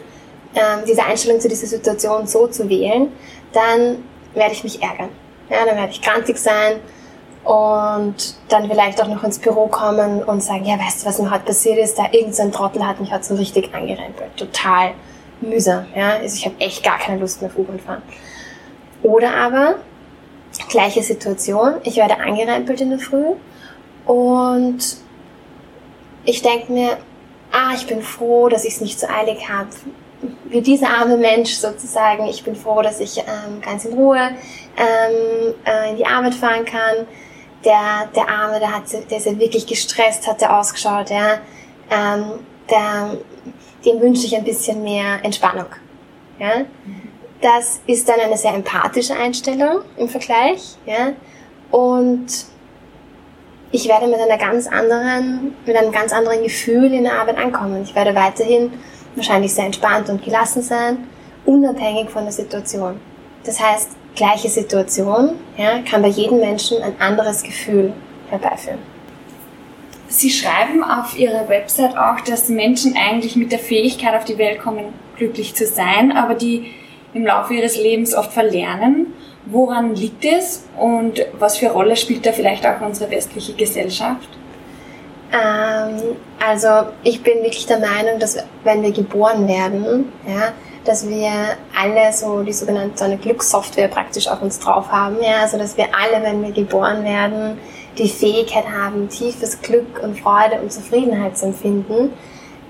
ähm, 0.54 0.84
diese 0.86 1.02
Einstellung 1.02 1.40
zu 1.40 1.48
dieser 1.48 1.66
Situation 1.66 2.26
so 2.26 2.46
zu 2.46 2.68
wählen, 2.68 3.10
dann 3.52 4.04
werde 4.34 4.52
ich 4.52 4.64
mich 4.64 4.82
ärgern. 4.82 5.10
Ja, 5.48 5.64
dann 5.64 5.76
werde 5.76 5.90
ich 5.90 6.00
krantig 6.00 6.38
sein, 6.38 6.80
und 7.44 8.34
dann 8.48 8.68
vielleicht 8.68 9.02
auch 9.02 9.08
noch 9.08 9.24
ins 9.24 9.38
Büro 9.38 9.66
kommen 9.66 10.22
und 10.22 10.42
sagen, 10.42 10.64
ja, 10.64 10.78
weißt 10.78 11.02
du, 11.02 11.06
was 11.06 11.18
mir 11.18 11.30
heute 11.30 11.46
passiert 11.46 11.78
ist? 11.78 11.98
Da 11.98 12.06
irgendein 12.12 12.52
Trottel 12.52 12.86
hat 12.86 13.00
mich 13.00 13.12
heute 13.12 13.24
so 13.24 13.34
richtig 13.34 13.74
angerempelt. 13.74 14.36
Total 14.36 14.92
mühsam, 15.40 15.86
ja. 15.94 16.16
Also 16.16 16.36
ich 16.36 16.44
habe 16.44 16.56
echt 16.58 16.84
gar 16.84 16.98
keine 16.98 17.18
Lust 17.18 17.40
mehr 17.40 17.50
auf 17.50 17.56
U-Bahn 17.56 17.78
fahren. 17.78 18.02
Oder 19.02 19.34
aber, 19.34 19.76
gleiche 20.68 21.02
Situation, 21.02 21.76
ich 21.84 21.96
werde 21.96 22.20
angerempelt 22.20 22.82
in 22.82 22.90
der 22.90 22.98
Früh 22.98 23.32
und 24.04 24.96
ich 26.24 26.42
denke 26.42 26.70
mir, 26.70 26.98
ah, 27.52 27.72
ich 27.74 27.86
bin 27.86 28.02
froh, 28.02 28.50
dass 28.50 28.66
ich 28.66 28.74
es 28.74 28.80
nicht 28.82 29.00
so 29.00 29.06
eilig 29.08 29.48
habe. 29.48 29.70
Wie 30.46 30.60
dieser 30.60 30.90
arme 30.90 31.16
Mensch 31.16 31.52
sozusagen, 31.54 32.26
ich 32.26 32.44
bin 32.44 32.54
froh, 32.54 32.82
dass 32.82 33.00
ich 33.00 33.18
ähm, 33.18 33.60
ganz 33.62 33.84
in 33.84 33.94
Ruhe 33.94 34.18
ähm, 34.76 35.54
äh, 35.64 35.90
in 35.90 35.96
die 35.96 36.06
Arbeit 36.06 36.34
fahren 36.34 36.64
kann 36.64 37.06
der, 37.64 38.08
der 38.14 38.28
Arme, 38.28 38.58
der, 38.58 38.74
hat, 38.74 38.84
der 38.92 39.18
ist 39.18 39.26
ja 39.26 39.38
wirklich 39.38 39.66
gestresst, 39.66 40.26
hat 40.26 40.40
der 40.40 40.58
ausgeschaut, 40.58 41.10
ja. 41.10 41.38
Ähm, 41.90 42.40
der, 42.68 43.16
dem 43.84 44.00
wünsche 44.00 44.26
ich 44.26 44.36
ein 44.36 44.44
bisschen 44.44 44.82
mehr 44.82 45.18
Entspannung. 45.22 45.66
Ja? 46.38 46.64
Das 47.40 47.80
ist 47.86 48.08
dann 48.08 48.20
eine 48.20 48.36
sehr 48.36 48.54
empathische 48.54 49.16
Einstellung 49.16 49.82
im 49.96 50.08
Vergleich. 50.08 50.76
Ja? 50.86 51.12
Und 51.70 52.26
ich 53.72 53.88
werde 53.88 54.06
mit 54.06 54.20
einer 54.20 54.38
ganz 54.38 54.68
anderen, 54.68 55.54
mit 55.66 55.76
einem 55.76 55.90
ganz 55.90 56.12
anderen 56.12 56.42
Gefühl 56.42 56.92
in 56.92 57.04
der 57.04 57.14
Arbeit 57.14 57.38
ankommen. 57.38 57.82
Ich 57.82 57.94
werde 57.94 58.14
weiterhin 58.14 58.72
wahrscheinlich 59.14 59.54
sehr 59.54 59.66
entspannt 59.66 60.08
und 60.08 60.24
gelassen 60.24 60.62
sein, 60.62 61.08
unabhängig 61.44 62.10
von 62.10 62.24
der 62.24 62.32
Situation. 62.32 63.00
Das 63.44 63.60
heißt, 63.60 63.90
gleiche 64.14 64.48
Situation 64.48 65.32
ja, 65.56 65.80
kann 65.88 66.02
bei 66.02 66.08
jedem 66.08 66.40
Menschen 66.40 66.82
ein 66.82 67.00
anderes 67.00 67.42
Gefühl 67.42 67.92
herbeiführen. 68.28 68.78
Sie 70.08 70.30
schreiben 70.30 70.82
auf 70.82 71.16
Ihrer 71.16 71.48
Website 71.48 71.96
auch, 71.96 72.20
dass 72.20 72.48
Menschen 72.48 72.96
eigentlich 72.96 73.36
mit 73.36 73.52
der 73.52 73.60
Fähigkeit 73.60 74.14
auf 74.14 74.24
die 74.24 74.38
Welt 74.38 74.60
kommen, 74.60 74.92
glücklich 75.16 75.54
zu 75.54 75.66
sein, 75.66 76.12
aber 76.12 76.34
die 76.34 76.72
im 77.14 77.24
Laufe 77.24 77.54
ihres 77.54 77.76
Lebens 77.76 78.14
oft 78.14 78.32
verlernen. 78.32 79.14
Woran 79.46 79.94
liegt 79.94 80.24
es 80.24 80.64
und 80.78 81.24
was 81.38 81.58
für 81.58 81.68
Rolle 81.68 81.96
spielt 81.96 82.26
da 82.26 82.32
vielleicht 82.32 82.66
auch 82.66 82.80
unsere 82.80 83.10
westliche 83.10 83.54
Gesellschaft? 83.54 84.28
Ähm, 85.32 86.16
also 86.44 86.90
ich 87.02 87.22
bin 87.22 87.42
wirklich 87.42 87.66
der 87.66 87.78
Meinung, 87.78 88.18
dass 88.18 88.38
wenn 88.64 88.82
wir 88.82 88.92
geboren 88.92 89.46
werden, 89.46 90.12
ja, 90.26 90.52
dass 90.84 91.08
wir 91.08 91.30
alle 91.78 92.12
so 92.12 92.42
die 92.42 92.52
sogenannte 92.52 92.98
so 92.98 93.04
eine 93.04 93.18
Glückssoftware 93.18 93.88
praktisch 93.88 94.28
auf 94.28 94.42
uns 94.42 94.58
drauf 94.58 94.90
haben. 94.90 95.16
Ja? 95.22 95.42
Also 95.42 95.58
dass 95.58 95.76
wir 95.76 95.86
alle, 95.94 96.24
wenn 96.24 96.42
wir 96.42 96.52
geboren 96.52 97.04
werden, 97.04 97.58
die 97.98 98.08
Fähigkeit 98.08 98.64
haben, 98.66 99.08
tiefes 99.08 99.60
Glück 99.60 100.00
und 100.02 100.18
Freude 100.18 100.60
und 100.62 100.72
Zufriedenheit 100.72 101.36
zu 101.36 101.46
empfinden. 101.46 102.12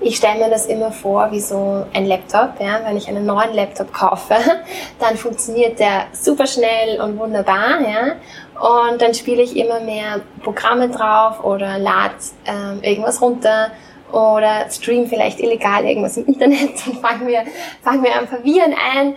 Ich 0.03 0.17
stelle 0.17 0.43
mir 0.43 0.49
das 0.49 0.65
immer 0.65 0.91
vor 0.91 1.31
wie 1.31 1.39
so 1.39 1.85
ein 1.93 2.05
Laptop. 2.05 2.59
Ja? 2.59 2.81
Wenn 2.83 2.97
ich 2.97 3.07
einen 3.07 3.25
neuen 3.25 3.53
Laptop 3.53 3.93
kaufe, 3.93 4.35
dann 4.99 5.15
funktioniert 5.15 5.79
der 5.79 6.07
super 6.11 6.47
schnell 6.47 6.99
und 7.01 7.17
wunderbar. 7.17 7.79
Ja? 7.81 8.15
Und 8.61 9.01
dann 9.01 9.13
spiele 9.15 9.41
ich 9.41 9.57
immer 9.57 9.79
mehr 9.79 10.21
Programme 10.43 10.89
drauf 10.89 11.43
oder 11.43 11.79
lade 11.79 12.13
ähm, 12.45 12.83
irgendwas 12.83 13.19
runter 13.21 13.71
oder 14.11 14.69
stream 14.69 15.07
vielleicht 15.07 15.39
illegal 15.39 15.83
irgendwas 15.83 16.17
im 16.17 16.25
Internet 16.27 16.85
und 16.85 16.99
fangen 16.99 17.27
wir, 17.27 17.43
fangen 17.81 18.03
wir 18.03 18.15
am 18.17 18.27
Verwirren 18.27 18.75
ein. 18.95 19.15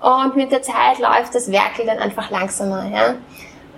Und 0.00 0.34
mit 0.34 0.50
der 0.50 0.62
Zeit 0.62 0.98
läuft 0.98 1.34
das 1.34 1.52
Werkel 1.52 1.86
dann 1.86 1.98
einfach 1.98 2.30
langsamer. 2.30 2.90
Ja? 2.92 3.14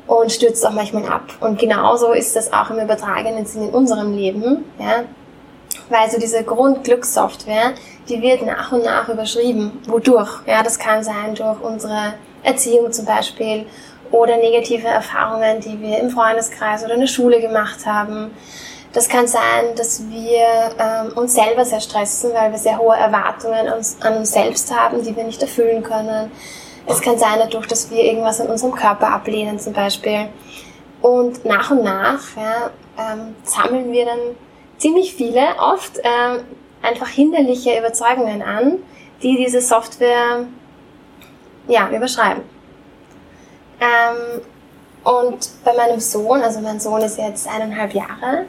und 0.07 0.33
stürzt 0.33 0.67
auch 0.67 0.73
manchmal 0.73 1.07
ab. 1.07 1.23
Und 1.41 1.59
genauso 1.59 2.13
ist 2.13 2.35
das 2.37 2.53
auch 2.53 2.71
im 2.71 2.79
übertragenen 2.79 3.47
Sinn 3.47 3.69
in 3.69 3.71
unserem 3.71 4.15
Leben, 4.15 4.65
ja. 4.79 5.05
Weil 5.89 6.11
so 6.11 6.19
diese 6.19 6.43
Grundglückssoftware, 6.43 7.73
die 8.09 8.21
wird 8.21 8.45
nach 8.45 8.73
und 8.73 8.85
nach 8.85 9.09
überschrieben. 9.09 9.81
Wodurch? 9.87 10.41
Ja, 10.47 10.63
das 10.63 10.79
kann 10.79 11.03
sein 11.03 11.35
durch 11.35 11.61
unsere 11.61 12.15
Erziehung 12.43 12.93
zum 12.93 13.05
Beispiel 13.05 13.67
oder 14.13 14.37
negative 14.37 14.87
Erfahrungen, 14.87 15.61
die 15.61 15.81
wir 15.81 15.99
im 15.99 16.11
Freundeskreis 16.11 16.85
oder 16.85 16.95
in 16.95 17.01
der 17.01 17.07
Schule 17.07 17.41
gemacht 17.41 17.87
haben. 17.87 18.31
Das 18.93 19.09
kann 19.09 19.27
sein, 19.27 19.75
dass 19.75 20.03
wir 20.11 20.45
ähm, 20.79 21.17
uns 21.17 21.35
selber 21.35 21.65
sehr 21.65 21.81
stressen, 21.81 22.33
weil 22.35 22.53
wir 22.53 22.59
sehr 22.59 22.79
hohe 22.79 22.95
Erwartungen 22.95 23.67
an 23.67 23.73
uns, 23.79 23.97
an 24.03 24.19
uns 24.19 24.33
selbst 24.33 24.75
haben, 24.75 25.03
die 25.03 25.17
wir 25.17 25.25
nicht 25.25 25.41
erfüllen 25.41 25.83
können. 25.83 26.31
Es 26.87 27.01
kann 27.01 27.19
sein 27.19 27.39
dadurch, 27.39 27.67
dass 27.67 27.91
wir 27.91 28.05
irgendwas 28.05 28.41
an 28.41 28.49
unserem 28.49 28.75
Körper 28.75 29.09
ablehnen 29.09 29.59
zum 29.59 29.73
Beispiel. 29.73 30.29
Und 31.01 31.45
nach 31.45 31.71
und 31.71 31.83
nach 31.83 32.21
ja, 32.37 32.71
ähm, 32.99 33.35
sammeln 33.45 33.93
wir 33.93 34.05
dann 34.05 34.19
ziemlich 34.77 35.15
viele, 35.15 35.41
oft 35.59 35.99
ähm, 35.99 36.41
einfach 36.83 37.09
hinderliche 37.09 37.79
Überzeugungen 37.79 38.43
an, 38.43 38.79
die 39.23 39.37
diese 39.37 39.61
Software 39.61 40.45
ja, 41.67 41.89
überschreiben. 41.89 42.52
Ähm, 43.83 44.41
und 45.05 45.51
bei 45.65 45.75
meinem 45.75 45.99
Sohn, 45.99 46.43
also 46.43 46.61
mein 46.61 46.79
Sohn 46.79 47.01
ist 47.03 47.19
jetzt 47.19 47.49
eineinhalb 47.49 47.93
Jahre, 47.93 48.45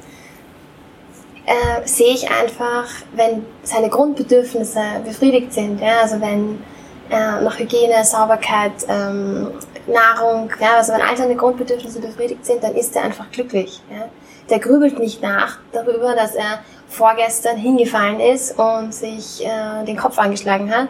äh, 1.45 1.87
sehe 1.87 2.13
ich 2.13 2.29
einfach, 2.29 2.85
wenn 3.13 3.45
seine 3.63 3.89
Grundbedürfnisse 3.89 4.81
befriedigt 5.03 5.51
sind, 5.53 5.81
ja, 5.81 6.01
also 6.01 6.21
wenn 6.21 6.61
äh, 7.09 7.41
nach 7.41 7.57
Hygiene, 7.57 8.05
Sauberkeit, 8.05 8.71
ähm, 8.87 9.51
Nahrung, 9.87 10.51
ja, 10.61 10.77
also 10.77 10.93
wenn 10.93 11.01
all 11.01 11.17
seine 11.17 11.35
Grundbedürfnisse 11.35 11.99
befriedigt 11.99 12.45
sind, 12.45 12.63
dann 12.63 12.75
ist 12.75 12.95
er 12.95 13.03
einfach 13.03 13.29
glücklich. 13.31 13.81
Ja. 13.89 14.05
Der 14.49 14.59
grübelt 14.59 14.99
nicht 14.99 15.21
nach 15.21 15.57
darüber, 15.71 16.15
dass 16.15 16.35
er 16.35 16.59
vorgestern 16.87 17.57
hingefallen 17.57 18.19
ist 18.19 18.57
und 18.57 18.93
sich 18.93 19.45
äh, 19.45 19.83
den 19.85 19.97
Kopf 19.97 20.17
angeschlagen 20.19 20.73
hat. 20.73 20.89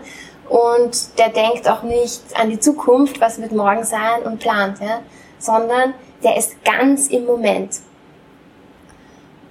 Und 0.49 1.17
der 1.17 1.29
denkt 1.29 1.67
auch 1.69 1.83
nicht 1.83 2.21
an 2.35 2.49
die 2.49 2.59
Zukunft, 2.59 3.19
was 3.21 3.41
wird 3.41 3.51
morgen 3.51 3.83
sein 3.83 4.23
und 4.23 4.39
plant, 4.39 4.79
ja, 4.79 4.99
sondern 5.39 5.93
der 6.23 6.37
ist 6.37 6.63
ganz 6.63 7.07
im 7.07 7.25
Moment. 7.25 7.79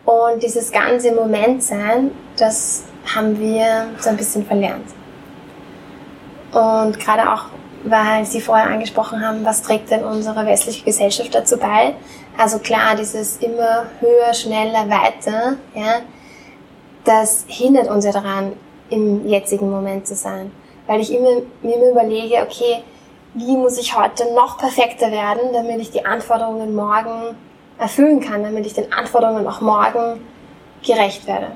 Und 0.04 0.42
dieses 0.42 0.70
ganz 0.72 1.04
im 1.04 1.14
Moment 1.14 1.62
sein, 1.62 2.10
das 2.36 2.84
haben 3.14 3.38
wir 3.38 3.88
so 3.98 4.10
ein 4.10 4.16
bisschen 4.16 4.44
verlernt. 4.44 4.86
Und 6.52 6.98
gerade 6.98 7.32
auch, 7.32 7.44
weil 7.84 8.24
Sie 8.24 8.40
vorher 8.40 8.66
angesprochen 8.66 9.26
haben, 9.26 9.44
was 9.44 9.62
trägt 9.62 9.90
denn 9.90 10.04
unsere 10.04 10.44
westliche 10.46 10.84
Gesellschaft 10.84 11.34
dazu 11.34 11.56
bei? 11.56 11.94
Also 12.36 12.58
klar, 12.58 12.94
dieses 12.96 13.38
immer 13.38 13.86
höher, 14.00 14.34
schneller, 14.34 14.88
weiter, 14.88 15.56
ja, 15.74 16.00
das 17.04 17.44
hindert 17.48 17.88
uns 17.88 18.04
ja 18.04 18.12
daran, 18.12 18.52
im 18.90 19.26
jetzigen 19.26 19.70
Moment 19.70 20.06
zu 20.06 20.14
sein. 20.14 20.52
Weil 20.86 21.00
ich 21.00 21.12
immer, 21.12 21.42
mir 21.62 21.76
immer 21.76 21.90
überlege, 21.90 22.36
okay, 22.42 22.82
wie 23.34 23.56
muss 23.56 23.78
ich 23.78 23.96
heute 23.96 24.32
noch 24.34 24.58
perfekter 24.58 25.10
werden, 25.10 25.52
damit 25.52 25.80
ich 25.80 25.90
die 25.90 26.04
Anforderungen 26.04 26.74
morgen 26.74 27.36
erfüllen 27.78 28.20
kann, 28.20 28.42
damit 28.42 28.66
ich 28.66 28.74
den 28.74 28.92
Anforderungen 28.92 29.46
auch 29.46 29.60
morgen 29.60 30.20
gerecht 30.84 31.26
werde. 31.26 31.52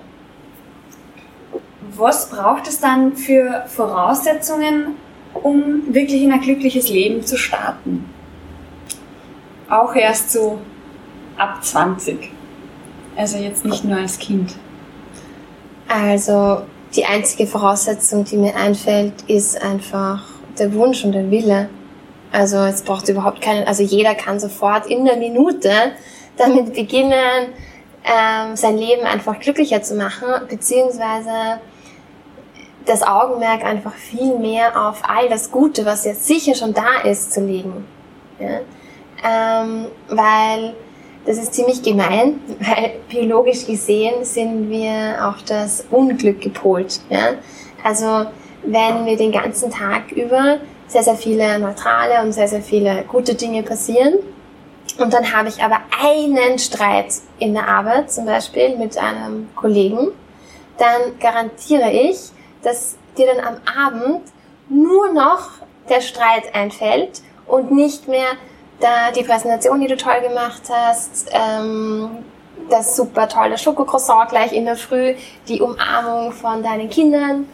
Was 1.96 2.30
braucht 2.30 2.66
es 2.68 2.80
dann 2.80 3.16
für 3.16 3.64
Voraussetzungen, 3.66 4.96
um 5.34 5.82
wirklich 5.94 6.22
in 6.22 6.32
ein 6.32 6.40
glückliches 6.40 6.88
Leben 6.88 7.24
zu 7.24 7.36
starten? 7.36 8.08
Auch 9.68 9.94
erst 9.94 10.30
so 10.30 10.58
ab 11.36 11.62
20. 11.62 12.30
Also 13.16 13.38
jetzt 13.38 13.64
nicht 13.64 13.84
nur 13.84 13.98
als 13.98 14.18
Kind. 14.18 14.54
Also 15.88 16.62
die 16.96 17.04
einzige 17.04 17.46
Voraussetzung, 17.46 18.24
die 18.24 18.36
mir 18.36 18.56
einfällt, 18.56 19.22
ist 19.26 19.60
einfach 19.62 20.24
der 20.58 20.72
Wunsch 20.74 21.04
und 21.04 21.12
der 21.12 21.30
Wille. 21.30 21.68
Also 22.32 22.58
es 22.58 22.82
braucht 22.82 23.08
überhaupt 23.08 23.40
keinen, 23.40 23.66
also 23.66 23.82
jeder 23.82 24.14
kann 24.14 24.40
sofort 24.40 24.86
in 24.86 25.04
der 25.04 25.16
Minute 25.16 25.70
damit 26.36 26.74
beginnen, 26.74 27.52
ähm, 28.04 28.56
sein 28.56 28.78
Leben 28.78 29.04
einfach 29.04 29.38
glücklicher 29.40 29.82
zu 29.82 29.94
machen, 29.94 30.28
beziehungsweise 30.48 31.60
das 32.84 33.02
Augenmerk 33.02 33.64
einfach 33.64 33.94
viel 33.94 34.38
mehr 34.38 34.88
auf 34.88 35.02
all 35.08 35.28
das 35.28 35.50
Gute, 35.50 35.84
was 35.84 36.04
jetzt 36.04 36.26
sicher 36.26 36.54
schon 36.54 36.72
da 36.72 37.00
ist, 37.04 37.32
zu 37.32 37.40
legen. 37.40 37.84
Ja? 38.38 38.60
Ähm, 39.24 39.86
weil 40.08 40.74
das 41.26 41.38
ist 41.38 41.54
ziemlich 41.54 41.82
gemein, 41.82 42.40
weil 42.60 42.92
biologisch 43.08 43.66
gesehen 43.66 44.24
sind 44.24 44.70
wir 44.70 45.28
auf 45.28 45.42
das 45.44 45.84
Unglück 45.90 46.40
gepolt. 46.40 47.00
Ja? 47.10 47.34
Also 47.82 48.30
wenn 48.62 49.04
wir 49.06 49.16
den 49.16 49.32
ganzen 49.32 49.70
Tag 49.70 50.12
über 50.12 50.58
sehr, 50.86 51.02
sehr 51.02 51.16
viele 51.16 51.58
neutrale 51.58 52.22
und 52.22 52.32
sehr, 52.32 52.48
sehr 52.48 52.62
viele 52.62 53.02
gute 53.08 53.34
Dinge 53.34 53.64
passieren 53.64 54.14
und 54.98 55.12
dann 55.12 55.36
habe 55.36 55.48
ich 55.48 55.62
aber 55.62 55.80
einen 56.00 56.58
Streit 56.58 57.14
in 57.38 57.54
der 57.54 57.68
Arbeit, 57.68 58.10
zum 58.10 58.24
Beispiel 58.24 58.76
mit 58.76 58.96
einem 58.96 59.48
Kollegen, 59.56 60.08
dann 60.78 61.18
garantiere 61.20 61.90
ich, 61.90 62.18
dass 62.62 62.96
dir 63.18 63.26
dann 63.26 63.44
am 63.44 63.56
Abend 63.86 64.22
nur 64.68 65.12
noch 65.12 65.50
der 65.88 66.00
Streit 66.00 66.54
einfällt 66.54 67.22
und 67.46 67.72
nicht 67.72 68.08
mehr 68.08 68.28
da 68.80 69.10
die 69.10 69.22
Präsentation, 69.22 69.80
die 69.80 69.88
du 69.88 69.96
toll 69.96 70.20
gemacht 70.20 70.62
hast, 70.70 71.30
ähm, 71.30 72.10
das 72.68 72.96
super 72.96 73.28
tolle 73.28 73.58
Schokocroissant 73.58 74.30
gleich 74.30 74.52
in 74.52 74.64
der 74.64 74.76
Früh, 74.76 75.14
die 75.48 75.60
Umarmung 75.60 76.32
von 76.32 76.62
deinen 76.62 76.90
Kindern, 76.90 77.48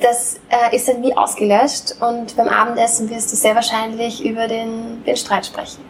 das 0.00 0.40
äh, 0.48 0.74
ist 0.74 0.88
dann 0.88 1.02
wie 1.02 1.16
ausgelöscht 1.16 1.96
und 2.00 2.36
beim 2.36 2.48
Abendessen 2.48 3.10
wirst 3.10 3.32
du 3.32 3.36
sehr 3.36 3.54
wahrscheinlich 3.54 4.24
über 4.24 4.48
den, 4.48 5.04
den 5.04 5.16
Streit 5.16 5.46
sprechen. 5.46 5.84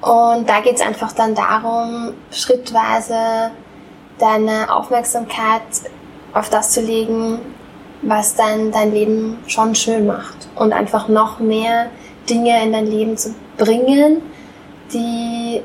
Und 0.00 0.48
da 0.48 0.60
geht 0.60 0.74
es 0.74 0.80
einfach 0.80 1.12
dann 1.12 1.34
darum, 1.34 2.14
schrittweise 2.30 3.50
deine 4.18 4.74
Aufmerksamkeit 4.74 5.62
auf 6.32 6.50
das 6.50 6.72
zu 6.72 6.80
legen, 6.80 7.38
was 8.02 8.34
dann 8.34 8.70
dein 8.70 8.92
Leben 8.92 9.38
schon 9.46 9.74
schön 9.74 10.06
macht. 10.06 10.36
Und 10.56 10.72
einfach 10.72 11.08
noch 11.08 11.38
mehr 11.38 11.86
Dinge 12.28 12.62
in 12.62 12.72
dein 12.72 12.86
Leben 12.86 13.16
zu 13.16 13.34
bringen, 13.56 14.22
die 14.92 15.60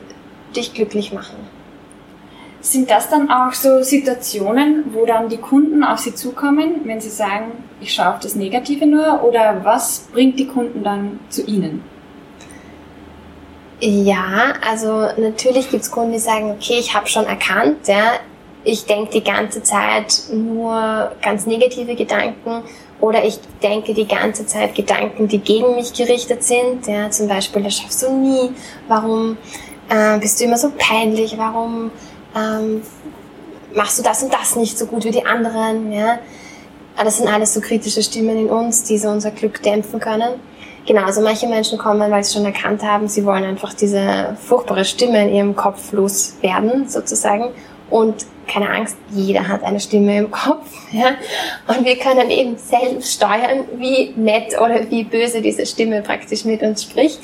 dich 0.55 0.73
glücklich 0.73 1.13
machen. 1.13 1.37
Sind 2.61 2.89
das 2.89 3.09
dann 3.09 3.31
auch 3.31 3.53
so 3.53 3.83
Situationen, 3.83 4.85
wo 4.93 5.05
dann 5.05 5.29
die 5.29 5.37
Kunden 5.37 5.83
auf 5.83 5.99
Sie 5.99 6.13
zukommen, 6.13 6.81
wenn 6.83 6.99
Sie 6.99 7.09
sagen, 7.09 7.51
ich 7.79 7.93
schaue 7.93 8.15
auf 8.15 8.19
das 8.19 8.35
Negative 8.35 8.85
nur, 8.85 9.23
oder 9.23 9.61
was 9.63 10.07
bringt 10.11 10.37
die 10.37 10.47
Kunden 10.47 10.83
dann 10.83 11.19
zu 11.29 11.45
Ihnen? 11.45 11.83
Ja, 13.79 14.55
also 14.69 15.07
natürlich 15.17 15.69
gibt 15.69 15.83
es 15.83 15.91
Kunden, 15.91 16.11
die 16.11 16.19
sagen, 16.19 16.51
okay, 16.51 16.77
ich 16.79 16.93
habe 16.93 17.07
schon 17.07 17.25
erkannt, 17.25 17.87
ja, 17.87 18.19
ich 18.65 18.85
denke 18.85 19.11
die 19.13 19.23
ganze 19.23 19.63
Zeit 19.63 20.23
nur 20.33 21.13
ganz 21.21 21.45
negative 21.45 21.95
Gedanken 21.95 22.63
oder 23.01 23.23
ich 23.23 23.39
denke 23.63 23.93
die 23.93 24.07
ganze 24.07 24.45
Zeit 24.45 24.75
Gedanken, 24.75 25.27
die 25.27 25.39
gegen 25.39 25.75
mich 25.75 25.93
gerichtet 25.93 26.43
sind. 26.43 26.87
Ja, 26.87 27.09
zum 27.09 27.27
Beispiel, 27.27 27.63
das 27.63 27.75
schaffst 27.75 28.03
du 28.03 28.11
nie. 28.11 28.51
Warum 28.87 29.37
äh, 29.89 30.17
bist 30.19 30.39
du 30.39 30.45
immer 30.45 30.57
so 30.57 30.71
peinlich? 30.77 31.37
Warum 31.37 31.91
ähm, 32.35 32.81
machst 33.73 33.99
du 33.99 34.03
das 34.03 34.23
und 34.23 34.33
das 34.33 34.55
nicht 34.55 34.77
so 34.77 34.85
gut 34.85 35.05
wie 35.05 35.11
die 35.11 35.25
anderen? 35.25 35.91
Ja, 35.91 36.19
das 37.01 37.17
sind 37.17 37.27
alles 37.27 37.53
so 37.53 37.61
kritische 37.61 38.03
Stimmen 38.03 38.37
in 38.37 38.49
uns, 38.49 38.83
die 38.83 38.97
so 38.97 39.09
unser 39.09 39.31
Glück 39.31 39.61
dämpfen 39.63 39.99
können. 39.99 40.33
Genau, 40.85 41.03
also 41.03 41.21
manche 41.21 41.47
Menschen 41.47 41.77
kommen, 41.77 42.09
weil 42.11 42.23
sie 42.23 42.33
schon 42.33 42.45
erkannt 42.45 42.83
haben, 42.83 43.07
sie 43.07 43.23
wollen 43.23 43.43
einfach 43.43 43.73
diese 43.73 44.35
furchtbare 44.43 44.83
Stimme 44.83 45.27
in 45.27 45.35
ihrem 45.35 45.55
Kopf 45.55 45.91
loswerden, 45.91 46.89
sozusagen. 46.89 47.51
Und 47.89 48.25
keine 48.47 48.69
Angst, 48.69 48.97
jeder 49.11 49.47
hat 49.47 49.63
eine 49.63 49.79
Stimme 49.79 50.17
im 50.17 50.31
Kopf. 50.31 50.67
Ja? 50.91 51.11
Und 51.67 51.85
wir 51.85 51.99
können 51.99 52.31
eben 52.31 52.57
selbst 52.57 53.13
steuern, 53.13 53.65
wie 53.75 54.11
nett 54.15 54.59
oder 54.59 54.89
wie 54.89 55.03
böse 55.03 55.39
diese 55.39 55.67
Stimme 55.67 56.01
praktisch 56.01 56.45
mit 56.45 56.63
uns 56.63 56.81
spricht. 56.81 57.19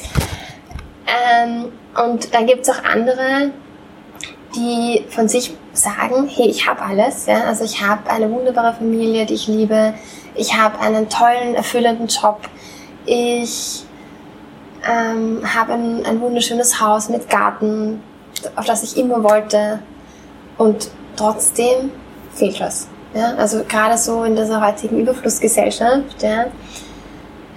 Ähm, 1.08 1.72
und 2.06 2.32
dann 2.32 2.46
gibt's 2.46 2.70
auch 2.70 2.84
andere, 2.84 3.50
die 4.56 5.04
von 5.10 5.28
sich 5.28 5.56
sagen, 5.74 6.28
hey, 6.28 6.48
ich 6.48 6.68
habe 6.68 6.80
alles. 6.84 7.26
Ja? 7.26 7.46
Also 7.46 7.64
ich 7.64 7.82
habe 7.82 8.08
eine 8.08 8.30
wunderbare 8.32 8.76
Familie, 8.76 9.26
die 9.26 9.34
ich 9.34 9.48
liebe. 9.48 9.96
Ich 10.36 10.56
habe 10.56 10.80
einen 10.80 11.10
tollen, 11.10 11.56
erfüllenden 11.56 12.06
Job. 12.06 12.42
Ich 13.08 13.84
ähm, 14.88 15.42
habe 15.44 15.74
ein, 15.74 16.06
ein 16.06 16.22
wunderschönes 16.22 16.80
Haus 16.80 17.10
mit 17.10 17.30
Garten, 17.30 18.04
auf 18.56 18.66
das 18.66 18.84
ich 18.84 18.98
immer 18.98 19.24
wollte. 19.24 19.80
Und 20.58 20.90
trotzdem 21.16 21.92
fehlt 22.34 22.60
was. 22.60 22.88
Ja? 23.14 23.36
Also 23.36 23.64
gerade 23.68 23.98
so 23.98 24.24
in 24.24 24.36
dieser 24.36 24.66
heutigen 24.66 25.00
Überflussgesellschaft 25.00 26.22
ja, 26.22 26.46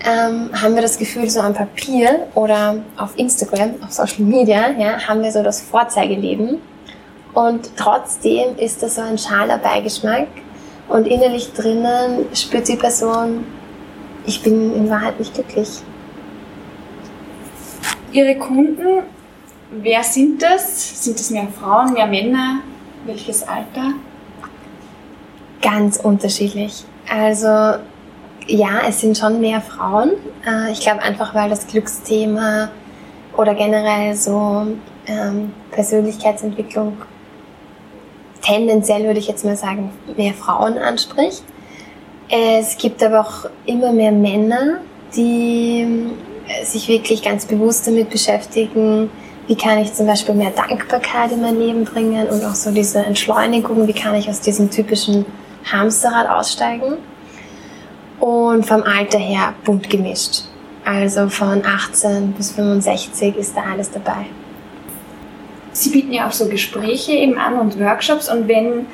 ähm, 0.04 0.50
haben 0.52 0.74
wir 0.74 0.82
das 0.82 0.98
Gefühl, 0.98 1.28
so 1.28 1.40
am 1.40 1.54
Papier 1.54 2.28
oder 2.34 2.76
auf 2.96 3.18
Instagram, 3.18 3.74
auf 3.82 3.92
Social 3.92 4.24
Media, 4.24 4.70
ja, 4.70 5.06
haben 5.06 5.22
wir 5.22 5.32
so 5.32 5.42
das 5.42 5.60
Vorzeigeleben. 5.60 6.58
Und 7.34 7.70
trotzdem 7.76 8.56
ist 8.56 8.82
da 8.82 8.88
so 8.88 9.02
ein 9.02 9.18
schaler 9.18 9.58
Beigeschmack. 9.58 10.28
Und 10.88 11.06
innerlich 11.06 11.52
drinnen 11.52 12.26
spürt 12.32 12.68
die 12.68 12.76
Person, 12.76 13.44
ich 14.24 14.42
bin 14.42 14.74
in 14.74 14.88
Wahrheit 14.88 15.18
nicht 15.18 15.34
glücklich. 15.34 15.68
Ihre 18.12 18.36
Kunden, 18.36 19.02
wer 19.70 20.02
sind 20.02 20.42
das? 20.42 21.04
Sind 21.04 21.20
es 21.20 21.30
mehr 21.30 21.48
Frauen, 21.60 21.92
mehr 21.92 22.06
Männer? 22.06 22.60
Welches 23.08 23.42
Alter? 23.48 23.94
Ganz 25.62 25.96
unterschiedlich. 25.96 26.84
Also 27.10 27.46
ja, 28.46 28.82
es 28.86 29.00
sind 29.00 29.16
schon 29.16 29.40
mehr 29.40 29.62
Frauen. 29.62 30.10
Äh, 30.46 30.72
ich 30.72 30.80
glaube 30.80 31.00
einfach, 31.00 31.34
weil 31.34 31.48
das 31.48 31.66
Glücksthema 31.66 32.68
oder 33.34 33.54
generell 33.54 34.14
so 34.14 34.66
ähm, 35.06 35.54
Persönlichkeitsentwicklung 35.70 36.98
tendenziell 38.42 39.04
würde 39.04 39.20
ich 39.20 39.28
jetzt 39.28 39.42
mal 39.42 39.56
sagen, 39.56 39.90
mehr 40.18 40.34
Frauen 40.34 40.76
anspricht. 40.76 41.42
Es 42.28 42.76
gibt 42.76 43.02
aber 43.02 43.20
auch 43.20 43.48
immer 43.64 43.90
mehr 43.90 44.12
Männer, 44.12 44.80
die 45.16 46.10
sich 46.62 46.88
wirklich 46.88 47.22
ganz 47.22 47.46
bewusst 47.46 47.86
damit 47.86 48.10
beschäftigen, 48.10 49.10
wie 49.48 49.56
kann 49.56 49.78
ich 49.78 49.94
zum 49.94 50.06
Beispiel 50.06 50.34
mehr 50.34 50.50
Dankbarkeit 50.50 51.32
in 51.32 51.40
mein 51.40 51.58
Leben 51.58 51.84
bringen 51.84 52.28
und 52.28 52.44
auch 52.44 52.54
so 52.54 52.70
diese 52.70 52.98
Entschleunigung, 52.98 53.88
wie 53.88 53.94
kann 53.94 54.14
ich 54.14 54.28
aus 54.28 54.40
diesem 54.40 54.70
typischen 54.70 55.24
Hamsterrad 55.72 56.28
aussteigen. 56.28 56.98
Und 58.20 58.66
vom 58.66 58.82
Alter 58.82 59.18
her 59.18 59.54
bunt 59.64 59.88
gemischt. 59.88 60.42
Also 60.84 61.28
von 61.28 61.64
18 61.64 62.32
bis 62.32 62.52
65 62.52 63.36
ist 63.36 63.56
da 63.56 63.62
alles 63.72 63.90
dabei. 63.90 64.26
Sie 65.72 65.90
bieten 65.90 66.12
ja 66.12 66.28
auch 66.28 66.32
so 66.32 66.48
Gespräche 66.48 67.12
eben 67.12 67.38
an 67.38 67.58
und 67.58 67.78
Workshops 67.80 68.30
und 68.30 68.48
wenn 68.48 68.86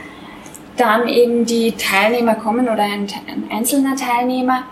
dann 0.77 1.09
eben 1.09 1.47
die 1.47 1.73
Teilnehmer 1.73 2.35
kommen 2.35 2.69
oder 2.69 2.83
ein, 2.83 3.07
ein 3.27 3.45
einzelner 3.51 3.97
Teilnehmer, 3.97 4.65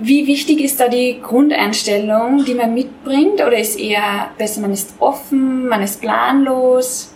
wie 0.00 0.26
wichtig 0.26 0.60
ist 0.60 0.80
da 0.80 0.88
die 0.88 1.20
Grundeinstellung, 1.20 2.44
die 2.44 2.54
man 2.54 2.74
mitbringt? 2.74 3.34
Oder 3.34 3.58
ist 3.58 3.78
eher 3.78 4.30
besser, 4.36 4.60
man 4.60 4.72
ist 4.72 4.94
offen, 4.98 5.68
man 5.68 5.82
ist 5.82 6.00
planlos? 6.00 7.14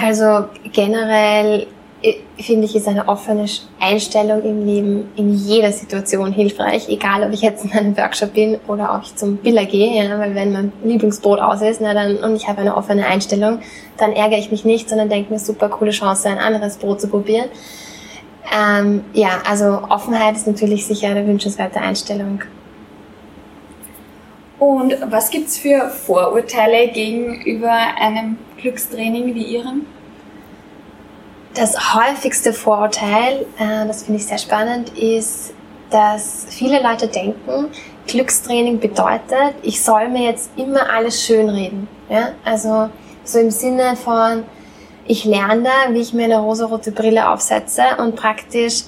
Also 0.00 0.46
generell 0.72 1.66
äh, 2.02 2.14
finde 2.38 2.66
ich, 2.66 2.76
ist 2.76 2.88
eine 2.88 3.08
offene 3.08 3.46
Einstellung 3.80 4.42
im 4.42 4.66
Leben 4.66 5.10
in 5.16 5.34
jeder 5.34 5.72
Situation 5.72 6.32
hilfreich, 6.32 6.88
egal 6.88 7.22
ob 7.22 7.32
ich 7.32 7.42
jetzt 7.42 7.64
in 7.64 7.72
einem 7.72 7.96
Workshop 7.96 8.34
bin 8.34 8.58
oder 8.66 8.94
ob 8.94 9.04
ich 9.04 9.14
zum 9.14 9.36
Biller 9.36 9.64
gehe, 9.64 10.04
ja, 10.04 10.18
weil 10.18 10.34
wenn 10.34 10.52
mein 10.52 10.72
Lieblingsbrot 10.84 11.38
aus 11.38 11.62
ist 11.62 11.80
na, 11.80 11.94
dann, 11.94 12.16
und 12.16 12.36
ich 12.36 12.48
habe 12.48 12.60
eine 12.60 12.76
offene 12.76 13.06
Einstellung, 13.06 13.60
dann 13.96 14.12
ärgere 14.12 14.38
ich 14.38 14.50
mich 14.50 14.64
nicht, 14.64 14.88
sondern 14.88 15.08
denke 15.08 15.32
mir, 15.32 15.38
super 15.38 15.68
coole 15.68 15.92
Chance, 15.92 16.28
ein 16.28 16.38
anderes 16.38 16.76
Brot 16.76 17.00
zu 17.00 17.08
probieren. 17.08 17.46
Ähm, 18.52 19.04
ja, 19.12 19.40
also 19.48 19.82
Offenheit 19.88 20.36
ist 20.36 20.46
natürlich 20.46 20.86
sicher 20.86 21.08
eine 21.08 21.26
wünschenswerte 21.26 21.80
Einstellung. 21.80 22.42
Und 24.58 24.94
was 25.10 25.30
gibt's 25.30 25.58
für 25.58 25.90
Vorurteile 25.90 26.88
gegenüber 26.88 27.72
einem 28.00 28.38
Glückstraining 28.60 29.34
wie 29.34 29.42
Ihrem? 29.42 29.86
Das 31.54 31.94
häufigste 31.94 32.52
Vorurteil, 32.52 33.46
äh, 33.58 33.86
das 33.86 34.04
finde 34.04 34.20
ich 34.20 34.26
sehr 34.26 34.38
spannend, 34.38 34.96
ist, 34.98 35.52
dass 35.90 36.46
viele 36.48 36.82
Leute 36.82 37.06
denken, 37.08 37.68
Glückstraining 38.06 38.80
bedeutet, 38.80 39.54
ich 39.62 39.82
soll 39.82 40.08
mir 40.08 40.30
jetzt 40.30 40.50
immer 40.56 40.90
alles 40.90 41.24
schönreden. 41.24 41.86
Ja? 42.08 42.30
Also 42.44 42.90
so 43.24 43.38
im 43.38 43.50
Sinne 43.50 43.96
von, 43.96 44.44
ich 45.06 45.24
lerne, 45.24 45.68
wie 45.90 46.00
ich 46.00 46.12
mir 46.12 46.24
eine 46.24 46.38
rosarote 46.38 46.92
Brille 46.92 47.28
aufsetze 47.28 47.82
und 47.98 48.16
praktisch, 48.16 48.84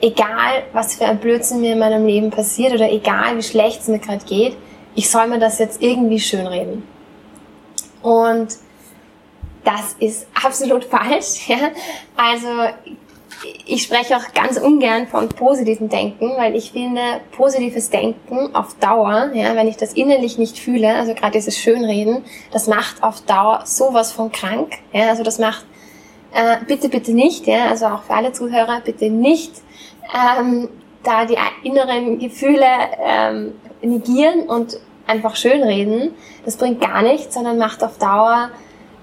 egal 0.00 0.64
was 0.72 0.94
für 0.94 1.06
ein 1.06 1.18
Blödsinn 1.18 1.60
mir 1.60 1.72
in 1.72 1.78
meinem 1.78 2.06
Leben 2.06 2.30
passiert 2.30 2.72
oder 2.72 2.90
egal 2.90 3.36
wie 3.36 3.42
schlecht 3.42 3.82
es 3.82 3.88
mir 3.88 3.98
gerade 3.98 4.24
geht, 4.24 4.56
ich 4.94 5.08
soll 5.08 5.28
mir 5.28 5.38
das 5.38 5.58
jetzt 5.58 5.82
irgendwie 5.82 6.18
schönreden. 6.18 6.82
Und 8.02 8.56
das 9.64 9.94
ist 9.98 10.26
absolut 10.44 10.84
falsch. 10.84 11.48
Ja? 11.48 11.70
Also 12.16 12.48
ich 13.66 13.82
spreche 13.82 14.16
auch 14.16 14.34
ganz 14.34 14.58
ungern 14.58 15.06
von 15.06 15.28
positivem 15.28 15.88
Denken, 15.88 16.32
weil 16.36 16.54
ich 16.56 16.72
finde, 16.72 17.00
positives 17.32 17.90
Denken 17.90 18.54
auf 18.54 18.74
Dauer, 18.78 19.30
ja, 19.34 19.54
wenn 19.56 19.68
ich 19.68 19.76
das 19.76 19.94
innerlich 19.94 20.38
nicht 20.38 20.58
fühle, 20.58 20.94
also 20.94 21.14
gerade 21.14 21.32
dieses 21.32 21.56
Schönreden, 21.56 22.24
das 22.52 22.66
macht 22.66 23.02
auf 23.02 23.22
Dauer 23.22 23.62
sowas 23.64 24.12
von 24.12 24.30
krank. 24.30 24.74
Ja, 24.92 25.08
also 25.08 25.22
das 25.22 25.38
macht 25.38 25.64
äh, 26.32 26.58
bitte, 26.66 26.88
bitte 26.88 27.12
nicht, 27.12 27.46
ja, 27.46 27.68
also 27.68 27.86
auch 27.86 28.02
für 28.02 28.14
alle 28.14 28.32
Zuhörer, 28.32 28.80
bitte 28.84 29.10
nicht 29.10 29.52
ähm, 30.14 30.68
da 31.02 31.24
die 31.24 31.36
inneren 31.62 32.18
Gefühle 32.18 32.66
ähm, 33.02 33.52
negieren 33.82 34.42
und 34.48 34.78
einfach 35.06 35.34
schönreden. 35.36 36.12
Das 36.44 36.56
bringt 36.56 36.80
gar 36.80 37.02
nichts, 37.02 37.34
sondern 37.34 37.58
macht 37.58 37.82
auf 37.82 37.98
Dauer 37.98 38.50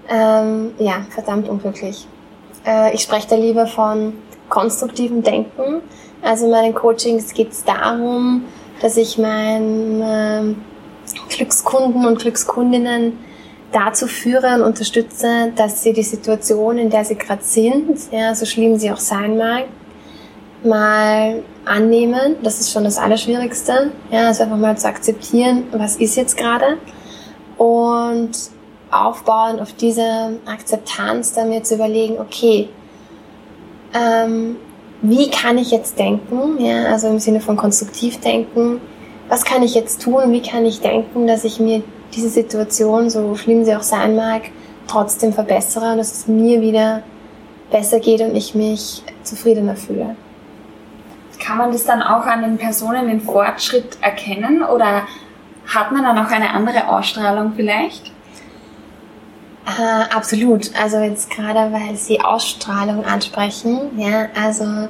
ähm, 0.09 0.73
ja 0.77 1.05
verdammt 1.09 1.49
unglücklich. 1.49 2.07
Äh, 2.65 2.93
ich 2.93 3.01
spreche 3.01 3.27
da 3.29 3.35
lieber 3.35 3.67
von 3.67 4.13
konstruktivem 4.49 5.23
Denken. 5.23 5.81
Also 6.21 6.45
in 6.45 6.51
meinen 6.51 6.73
Coachings 6.73 7.33
geht 7.33 7.51
es 7.51 7.63
darum, 7.63 8.45
dass 8.81 8.97
ich 8.97 9.17
meinen 9.17 10.01
äh, 10.01 10.55
Glückskunden 11.29 12.05
und 12.05 12.19
Glückskundinnen 12.19 13.17
dazu 13.71 14.07
führe 14.07 14.55
und 14.55 14.61
unterstütze, 14.61 15.51
dass 15.55 15.83
sie 15.83 15.93
die 15.93 16.03
Situation, 16.03 16.77
in 16.77 16.89
der 16.89 17.05
sie 17.05 17.15
gerade 17.15 17.43
sind, 17.43 17.99
ja, 18.11 18.33
so 18.33 18.45
schlimm 18.45 18.77
sie 18.77 18.91
auch 18.91 18.97
sein 18.97 19.37
mag, 19.37 19.65
mal 20.63 21.43
annehmen. 21.65 22.37
Das 22.43 22.59
ist 22.59 22.71
schon 22.71 22.85
das 22.85 22.97
Allerschwierigste. 22.97 23.91
Ja, 24.11 24.27
also 24.27 24.43
einfach 24.43 24.57
mal 24.57 24.77
zu 24.77 24.87
akzeptieren, 24.87 25.65
was 25.71 25.97
ist 25.97 26.15
jetzt 26.15 26.37
gerade 26.37 26.77
und 27.57 28.31
aufbauen 28.89 29.59
auf 29.59 29.73
diese 29.73 30.39
Akzeptanz, 30.45 31.33
dann 31.33 31.49
mir 31.49 31.63
zu 31.63 31.75
überlegen, 31.75 32.19
okay, 32.19 32.69
ähm, 33.93 34.57
wie 35.01 35.29
kann 35.29 35.57
ich 35.57 35.71
jetzt 35.71 35.99
denken, 35.99 36.59
ja, 36.59 36.85
also 36.85 37.07
im 37.07 37.19
Sinne 37.19 37.39
von 37.39 37.55
konstruktiv 37.55 38.19
denken, 38.19 38.81
was 39.29 39.45
kann 39.45 39.63
ich 39.63 39.75
jetzt 39.75 40.01
tun, 40.01 40.31
wie 40.31 40.41
kann 40.41 40.65
ich 40.65 40.81
denken, 40.81 41.27
dass 41.27 41.43
ich 41.43 41.59
mir 41.59 41.83
diese 42.13 42.29
Situation, 42.29 43.09
so 43.09 43.35
schlimm 43.35 43.65
sie 43.65 43.75
auch 43.75 43.83
sein 43.83 44.15
mag, 44.15 44.43
trotzdem 44.87 45.33
verbessere 45.33 45.91
und 45.91 45.97
dass 45.97 46.13
es 46.13 46.27
mir 46.27 46.61
wieder 46.61 47.03
besser 47.69 47.99
geht 47.99 48.21
und 48.21 48.35
ich 48.35 48.55
mich 48.55 49.03
zufriedener 49.23 49.75
fühle. 49.75 50.15
Kann 51.39 51.57
man 51.57 51.71
das 51.71 51.85
dann 51.85 52.01
auch 52.01 52.25
an 52.25 52.41
den 52.41 52.57
Personen 52.57 53.07
den 53.07 53.21
Fortschritt 53.21 53.97
erkennen 54.01 54.63
oder 54.63 55.03
hat 55.67 55.91
man 55.91 56.03
dann 56.03 56.17
auch 56.17 56.31
eine 56.31 56.49
andere 56.51 56.87
Ausstrahlung 56.87 57.53
vielleicht? 57.55 58.11
Äh, 59.67 60.15
absolut. 60.15 60.71
Also 60.81 60.97
jetzt 60.99 61.29
gerade, 61.29 61.71
weil 61.73 61.95
Sie 61.97 62.21
Ausstrahlung 62.21 63.03
ansprechen, 63.05 63.99
ja, 63.99 64.29
also 64.33 64.87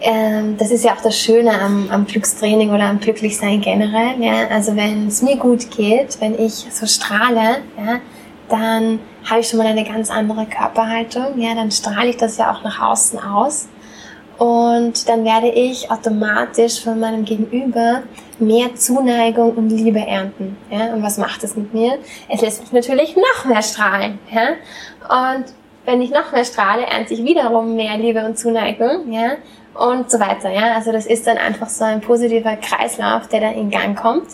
ähm, 0.00 0.56
das 0.56 0.70
ist 0.70 0.84
ja 0.84 0.92
auch 0.94 1.00
das 1.00 1.18
Schöne 1.18 1.58
am, 1.60 1.90
am 1.90 2.06
Glückstraining 2.06 2.70
oder 2.70 2.84
am 2.84 3.00
Glücklichsein 3.00 3.60
generell. 3.60 4.20
Ja? 4.20 4.46
Also 4.50 4.76
wenn 4.76 5.08
es 5.08 5.20
mir 5.22 5.36
gut 5.36 5.70
geht, 5.70 6.20
wenn 6.20 6.38
ich 6.38 6.66
so 6.70 6.86
strahle, 6.86 7.62
ja, 7.76 8.00
dann 8.48 9.00
habe 9.28 9.40
ich 9.40 9.48
schon 9.48 9.58
mal 9.58 9.66
eine 9.66 9.84
ganz 9.84 10.10
andere 10.10 10.46
Körperhaltung. 10.46 11.40
Ja, 11.40 11.54
dann 11.54 11.72
strahle 11.72 12.10
ich 12.10 12.16
das 12.16 12.36
ja 12.36 12.52
auch 12.52 12.62
nach 12.62 12.80
außen 12.80 13.18
aus. 13.18 13.68
Und 14.38 15.08
dann 15.08 15.24
werde 15.24 15.48
ich 15.48 15.90
automatisch 15.90 16.82
von 16.82 17.00
meinem 17.00 17.24
Gegenüber 17.24 18.02
mehr 18.38 18.74
Zuneigung 18.74 19.54
und 19.54 19.70
Liebe 19.70 20.00
ernten. 20.00 20.58
Ja? 20.70 20.92
Und 20.92 21.02
was 21.02 21.16
macht 21.16 21.42
es 21.42 21.56
mit 21.56 21.72
mir? 21.72 21.98
Es 22.28 22.42
lässt 22.42 22.60
mich 22.60 22.72
natürlich 22.72 23.16
noch 23.16 23.46
mehr 23.46 23.62
strahlen. 23.62 24.18
Ja? 24.30 25.36
Und 25.36 25.46
wenn 25.86 26.02
ich 26.02 26.10
noch 26.10 26.32
mehr 26.32 26.44
strahle, 26.44 26.84
ernte 26.84 27.14
ich 27.14 27.24
wiederum 27.24 27.76
mehr 27.76 27.96
Liebe 27.96 28.24
und 28.26 28.38
Zuneigung. 28.38 29.10
Ja? 29.10 29.36
Und 29.72 30.10
so 30.10 30.20
weiter. 30.20 30.50
Ja? 30.50 30.74
Also 30.74 30.92
das 30.92 31.06
ist 31.06 31.26
dann 31.26 31.38
einfach 31.38 31.70
so 31.70 31.84
ein 31.84 32.02
positiver 32.02 32.56
Kreislauf, 32.56 33.28
der 33.28 33.40
da 33.40 33.50
in 33.52 33.70
Gang 33.70 33.98
kommt. 33.98 34.26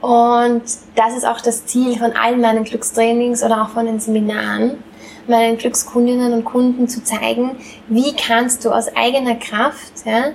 Und 0.00 0.64
das 0.96 1.16
ist 1.16 1.24
auch 1.24 1.40
das 1.40 1.64
Ziel 1.66 1.96
von 1.96 2.12
allen 2.16 2.40
meinen 2.40 2.64
Glückstrainings 2.64 3.44
oder 3.44 3.62
auch 3.62 3.68
von 3.68 3.86
den 3.86 4.00
Seminaren, 4.00 4.82
meinen 5.28 5.58
Glückskundinnen 5.58 6.32
und 6.32 6.44
Kunden 6.44 6.88
zu 6.88 7.02
zeigen, 7.02 7.56
wie 7.88 8.14
kannst 8.14 8.64
du 8.64 8.70
aus 8.70 8.94
eigener 8.96 9.36
Kraft 9.36 9.92
ja, 10.04 10.32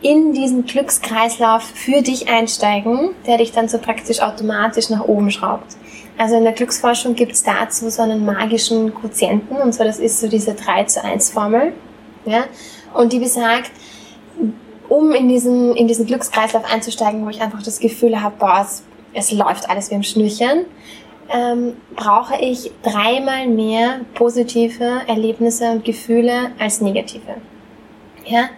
in 0.00 0.32
diesen 0.32 0.64
Glückskreislauf 0.64 1.62
für 1.62 2.02
dich 2.02 2.28
einsteigen, 2.28 3.10
der 3.26 3.38
dich 3.38 3.52
dann 3.52 3.68
so 3.68 3.78
praktisch 3.78 4.20
automatisch 4.20 4.90
nach 4.90 5.04
oben 5.04 5.30
schraubt. 5.30 5.76
Also 6.16 6.36
in 6.36 6.44
der 6.44 6.52
Glücksforschung 6.52 7.14
gibt 7.14 7.32
es 7.32 7.42
dazu 7.42 7.90
so 7.90 8.02
einen 8.02 8.24
magischen 8.24 8.94
Quotienten, 8.94 9.56
und 9.56 9.72
zwar 9.72 9.86
das 9.86 9.98
ist 9.98 10.20
so 10.20 10.28
diese 10.28 10.54
3 10.54 10.84
zu 10.84 11.02
1 11.02 11.30
Formel. 11.30 11.72
Ja? 12.26 12.44
Und 12.94 13.12
die 13.12 13.20
besagt, 13.20 13.70
um 14.88 15.12
in 15.12 15.28
diesen, 15.28 15.76
in 15.76 15.86
diesen 15.86 16.06
Glückskreislauf 16.06 16.64
einzusteigen, 16.64 17.24
wo 17.24 17.30
ich 17.30 17.40
einfach 17.40 17.62
das 17.62 17.78
Gefühl 17.78 18.20
habe, 18.20 18.34
boah, 18.38 18.66
es, 18.66 18.82
es 19.14 19.32
läuft 19.32 19.68
alles 19.68 19.90
wie 19.90 19.94
im 19.94 20.02
Schnürchen, 20.02 20.64
ähm, 21.30 21.76
brauche 21.94 22.40
ich 22.40 22.70
dreimal 22.82 23.46
mehr 23.46 24.00
positive 24.14 25.02
Erlebnisse 25.06 25.70
und 25.70 25.84
Gefühle 25.84 26.52
als 26.58 26.80
negative. 26.80 27.36
Ja, 28.24 28.48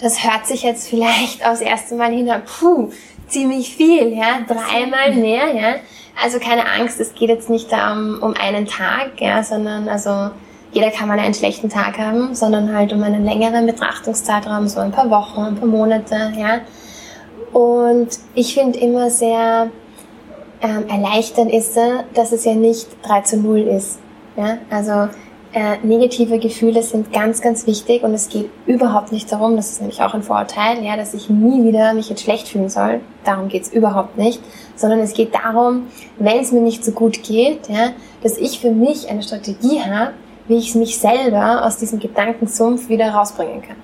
das 0.00 0.24
hört 0.24 0.46
sich 0.46 0.62
jetzt 0.62 0.88
vielleicht 0.88 1.46
aufs 1.46 1.60
erste 1.60 1.94
Mal 1.94 2.12
hin, 2.12 2.30
puh, 2.58 2.90
ziemlich 3.28 3.74
viel, 3.74 4.16
ja, 4.16 4.40
dreimal 4.46 5.14
mehr, 5.14 5.54
ja. 5.54 5.74
Also 6.22 6.38
keine 6.38 6.66
Angst, 6.66 7.00
es 7.00 7.14
geht 7.14 7.28
jetzt 7.28 7.50
nicht 7.50 7.70
um, 7.72 8.18
um 8.22 8.34
einen 8.34 8.66
Tag, 8.66 9.20
ja, 9.20 9.42
sondern 9.42 9.88
also 9.88 10.30
jeder 10.72 10.90
kann 10.90 11.08
mal 11.08 11.18
einen 11.18 11.34
schlechten 11.34 11.68
Tag 11.68 11.98
haben, 11.98 12.34
sondern 12.34 12.74
halt 12.74 12.92
um 12.92 13.02
einen 13.02 13.24
längeren 13.24 13.66
Betrachtungszeitraum, 13.66 14.68
so 14.68 14.80
ein 14.80 14.92
paar 14.92 15.10
Wochen, 15.10 15.40
ein 15.40 15.56
paar 15.56 15.68
Monate, 15.68 16.32
ja. 16.36 16.60
Und 17.52 18.08
ich 18.34 18.54
finde 18.54 18.78
immer 18.78 19.10
sehr 19.10 19.70
ähm, 20.62 20.88
erleichternd 20.88 21.52
ist, 21.52 21.78
dass 22.14 22.32
es 22.32 22.44
ja 22.44 22.54
nicht 22.54 22.86
3 23.02 23.20
zu 23.22 23.36
0 23.38 23.60
ist. 23.60 23.98
Ja? 24.36 24.58
Also 24.70 25.08
äh, 25.56 25.78
negative 25.82 26.38
Gefühle 26.38 26.82
sind 26.82 27.12
ganz, 27.12 27.40
ganz 27.40 27.66
wichtig 27.66 28.02
und 28.02 28.12
es 28.12 28.28
geht 28.28 28.50
überhaupt 28.66 29.10
nicht 29.10 29.32
darum, 29.32 29.56
das 29.56 29.70
ist 29.70 29.80
nämlich 29.80 30.02
auch 30.02 30.12
ein 30.12 30.22
Vorurteil, 30.22 30.84
ja, 30.84 30.98
dass 30.98 31.14
ich 31.14 31.30
nie 31.30 31.64
wieder 31.64 31.94
mich 31.94 32.10
jetzt 32.10 32.22
schlecht 32.22 32.48
fühlen 32.48 32.68
soll. 32.68 33.00
Darum 33.24 33.48
geht's 33.48 33.72
überhaupt 33.72 34.18
nicht. 34.18 34.42
Sondern 34.74 35.00
es 35.00 35.14
geht 35.14 35.34
darum, 35.34 35.86
wenn 36.18 36.40
es 36.40 36.52
mir 36.52 36.60
nicht 36.60 36.84
so 36.84 36.92
gut 36.92 37.22
geht, 37.22 37.68
ja, 37.68 37.92
dass 38.22 38.36
ich 38.36 38.60
für 38.60 38.70
mich 38.70 39.08
eine 39.08 39.22
Strategie 39.22 39.80
habe, 39.80 40.12
wie 40.46 40.56
ich 40.56 40.74
mich 40.74 40.98
selber 40.98 41.64
aus 41.64 41.78
diesem 41.78 42.00
Gedankensumpf 42.00 42.90
wieder 42.90 43.10
rausbringen 43.10 43.62
kann. 43.62 43.76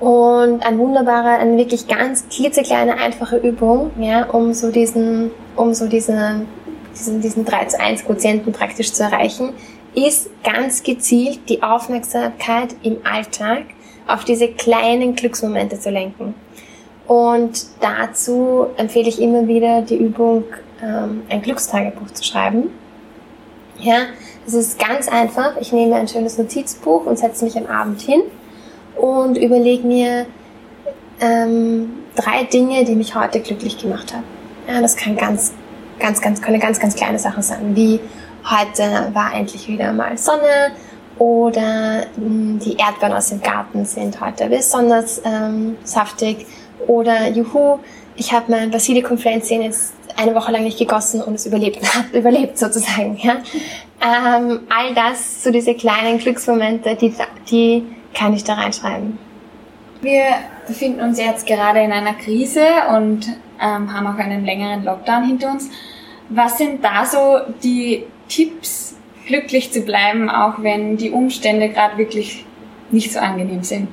Und 0.00 0.64
ein 0.64 0.78
wunderbarer, 0.78 1.38
eine 1.38 1.58
wirklich 1.58 1.86
ganz 1.86 2.26
klitzekleine, 2.30 2.96
einfache 2.96 3.36
Übung, 3.36 3.90
ja, 3.98 4.24
um 4.30 4.54
so 4.54 4.70
diesen, 4.70 5.30
um 5.56 5.74
so 5.74 5.86
diese, 5.86 6.40
diesen, 6.94 7.20
diesen 7.20 7.44
3 7.44 7.66
zu 7.66 7.78
1 7.78 8.06
Quotienten 8.06 8.52
praktisch 8.52 8.94
zu 8.94 9.02
erreichen, 9.02 9.52
ist 9.94 10.30
ganz 10.42 10.82
gezielt 10.82 11.40
die 11.50 11.62
Aufmerksamkeit 11.62 12.74
im 12.82 12.96
Alltag 13.04 13.64
auf 14.06 14.24
diese 14.24 14.48
kleinen 14.48 15.16
Glücksmomente 15.16 15.78
zu 15.78 15.90
lenken. 15.90 16.34
Und 17.06 17.66
dazu 17.80 18.68
empfehle 18.78 19.08
ich 19.08 19.20
immer 19.20 19.46
wieder 19.48 19.82
die 19.82 19.96
Übung, 19.96 20.44
ähm, 20.82 21.24
ein 21.28 21.42
Glückstagebuch 21.42 22.10
zu 22.12 22.24
schreiben. 22.24 22.70
Ja, 23.78 24.06
das 24.46 24.54
ist 24.54 24.78
ganz 24.78 25.08
einfach. 25.08 25.56
Ich 25.60 25.72
nehme 25.72 25.96
ein 25.96 26.08
schönes 26.08 26.38
Notizbuch 26.38 27.04
und 27.04 27.18
setze 27.18 27.44
mich 27.44 27.58
am 27.58 27.66
Abend 27.66 28.00
hin 28.00 28.22
und 29.00 29.36
überlege 29.36 29.86
mir 29.86 30.26
ähm, 31.20 31.90
drei 32.16 32.44
Dinge, 32.44 32.84
die 32.84 32.94
mich 32.94 33.14
heute 33.14 33.40
glücklich 33.40 33.78
gemacht 33.78 34.12
haben. 34.12 34.24
Ja, 34.68 34.80
das 34.80 34.96
kann 34.96 35.16
ganz, 35.16 35.52
ganz, 35.98 36.20
ganz, 36.20 36.40
können 36.42 36.60
ganz, 36.60 36.78
ganz 36.78 36.94
kleine 36.94 37.18
Sachen 37.18 37.42
sein, 37.42 37.74
wie 37.74 38.00
heute 38.48 39.10
war 39.12 39.34
endlich 39.34 39.68
wieder 39.68 39.92
mal 39.92 40.16
Sonne 40.16 40.72
oder 41.18 42.06
mh, 42.16 42.24
hm, 42.24 42.58
die 42.60 42.76
Erdbeeren 42.76 43.12
aus 43.12 43.28
dem 43.28 43.40
Garten 43.40 43.84
sind 43.84 44.20
heute 44.20 44.46
besonders 44.46 45.20
ähm, 45.24 45.76
saftig 45.84 46.46
oder 46.86 47.28
juhu, 47.28 47.78
ich 48.16 48.32
habe 48.32 48.50
mein 48.50 48.70
Basilikum-Pflänzchen 48.70 49.62
jetzt 49.62 49.94
eine 50.16 50.34
Woche 50.34 50.52
lang 50.52 50.64
nicht 50.64 50.78
gegossen 50.78 51.22
und 51.22 51.34
es 51.34 51.46
überlebt, 51.46 51.82
hat 51.94 52.12
überlebt 52.12 52.58
sozusagen. 52.58 53.18
Ja? 53.22 53.38
Ähm, 54.02 54.60
all 54.68 54.94
das, 54.94 55.42
so 55.42 55.50
diese 55.50 55.74
kleinen 55.74 56.18
Glücksmomente, 56.18 56.96
die, 56.96 57.14
die 57.50 57.84
kann 58.14 58.34
ich 58.34 58.44
da 58.44 58.54
reinschreiben. 58.54 59.18
Wir 60.02 60.24
befinden 60.66 61.00
uns 61.00 61.18
jetzt 61.18 61.46
gerade 61.46 61.80
in 61.80 61.92
einer 61.92 62.14
Krise 62.14 62.64
und 62.96 63.26
ähm, 63.60 63.92
haben 63.92 64.06
auch 64.06 64.18
einen 64.18 64.44
längeren 64.44 64.84
Lockdown 64.84 65.24
hinter 65.24 65.52
uns. 65.52 65.68
Was 66.30 66.58
sind 66.58 66.82
da 66.82 67.04
so 67.04 67.40
die 67.62 68.04
Tipps, 68.28 68.96
glücklich 69.26 69.72
zu 69.72 69.82
bleiben, 69.82 70.28
auch 70.28 70.54
wenn 70.62 70.96
die 70.96 71.10
Umstände 71.10 71.68
gerade 71.68 71.98
wirklich 71.98 72.44
nicht 72.90 73.12
so 73.12 73.18
angenehm 73.18 73.62
sind? 73.62 73.88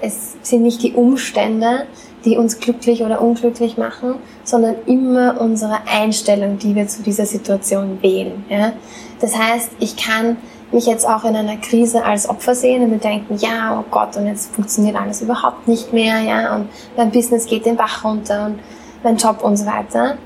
Es 0.00 0.36
sind 0.42 0.62
nicht 0.62 0.82
die 0.82 0.92
Umstände, 0.92 1.86
die 2.24 2.36
uns 2.36 2.60
glücklich 2.60 3.02
oder 3.02 3.22
unglücklich 3.22 3.76
machen, 3.78 4.16
sondern 4.44 4.76
immer 4.86 5.40
unsere 5.40 5.78
Einstellung, 5.88 6.58
die 6.58 6.74
wir 6.74 6.86
zu 6.86 7.02
dieser 7.02 7.24
Situation 7.24 8.02
wählen. 8.02 8.44
Ja? 8.50 8.72
Das 9.20 9.38
heißt, 9.38 9.70
ich 9.78 9.96
kann 9.96 10.36
mich 10.72 10.86
jetzt 10.86 11.08
auch 11.08 11.24
in 11.24 11.36
einer 11.36 11.56
Krise 11.56 12.04
als 12.04 12.28
Opfer 12.28 12.54
sehen 12.54 12.82
und 12.82 12.90
mir 12.90 12.98
denken, 12.98 13.36
ja, 13.36 13.78
oh 13.78 13.84
Gott, 13.90 14.16
und 14.16 14.26
jetzt 14.26 14.54
funktioniert 14.54 14.96
alles 14.96 15.22
überhaupt 15.22 15.68
nicht 15.68 15.92
mehr, 15.92 16.20
ja, 16.20 16.56
und 16.56 16.68
mein 16.96 17.10
Business 17.10 17.46
geht 17.46 17.66
den 17.66 17.76
Bach 17.76 18.04
runter 18.04 18.46
und 18.46 18.58
mein 19.02 19.16
Job 19.16 19.42
und 19.42 19.56
so 19.56 19.66
weiter. 19.66 20.18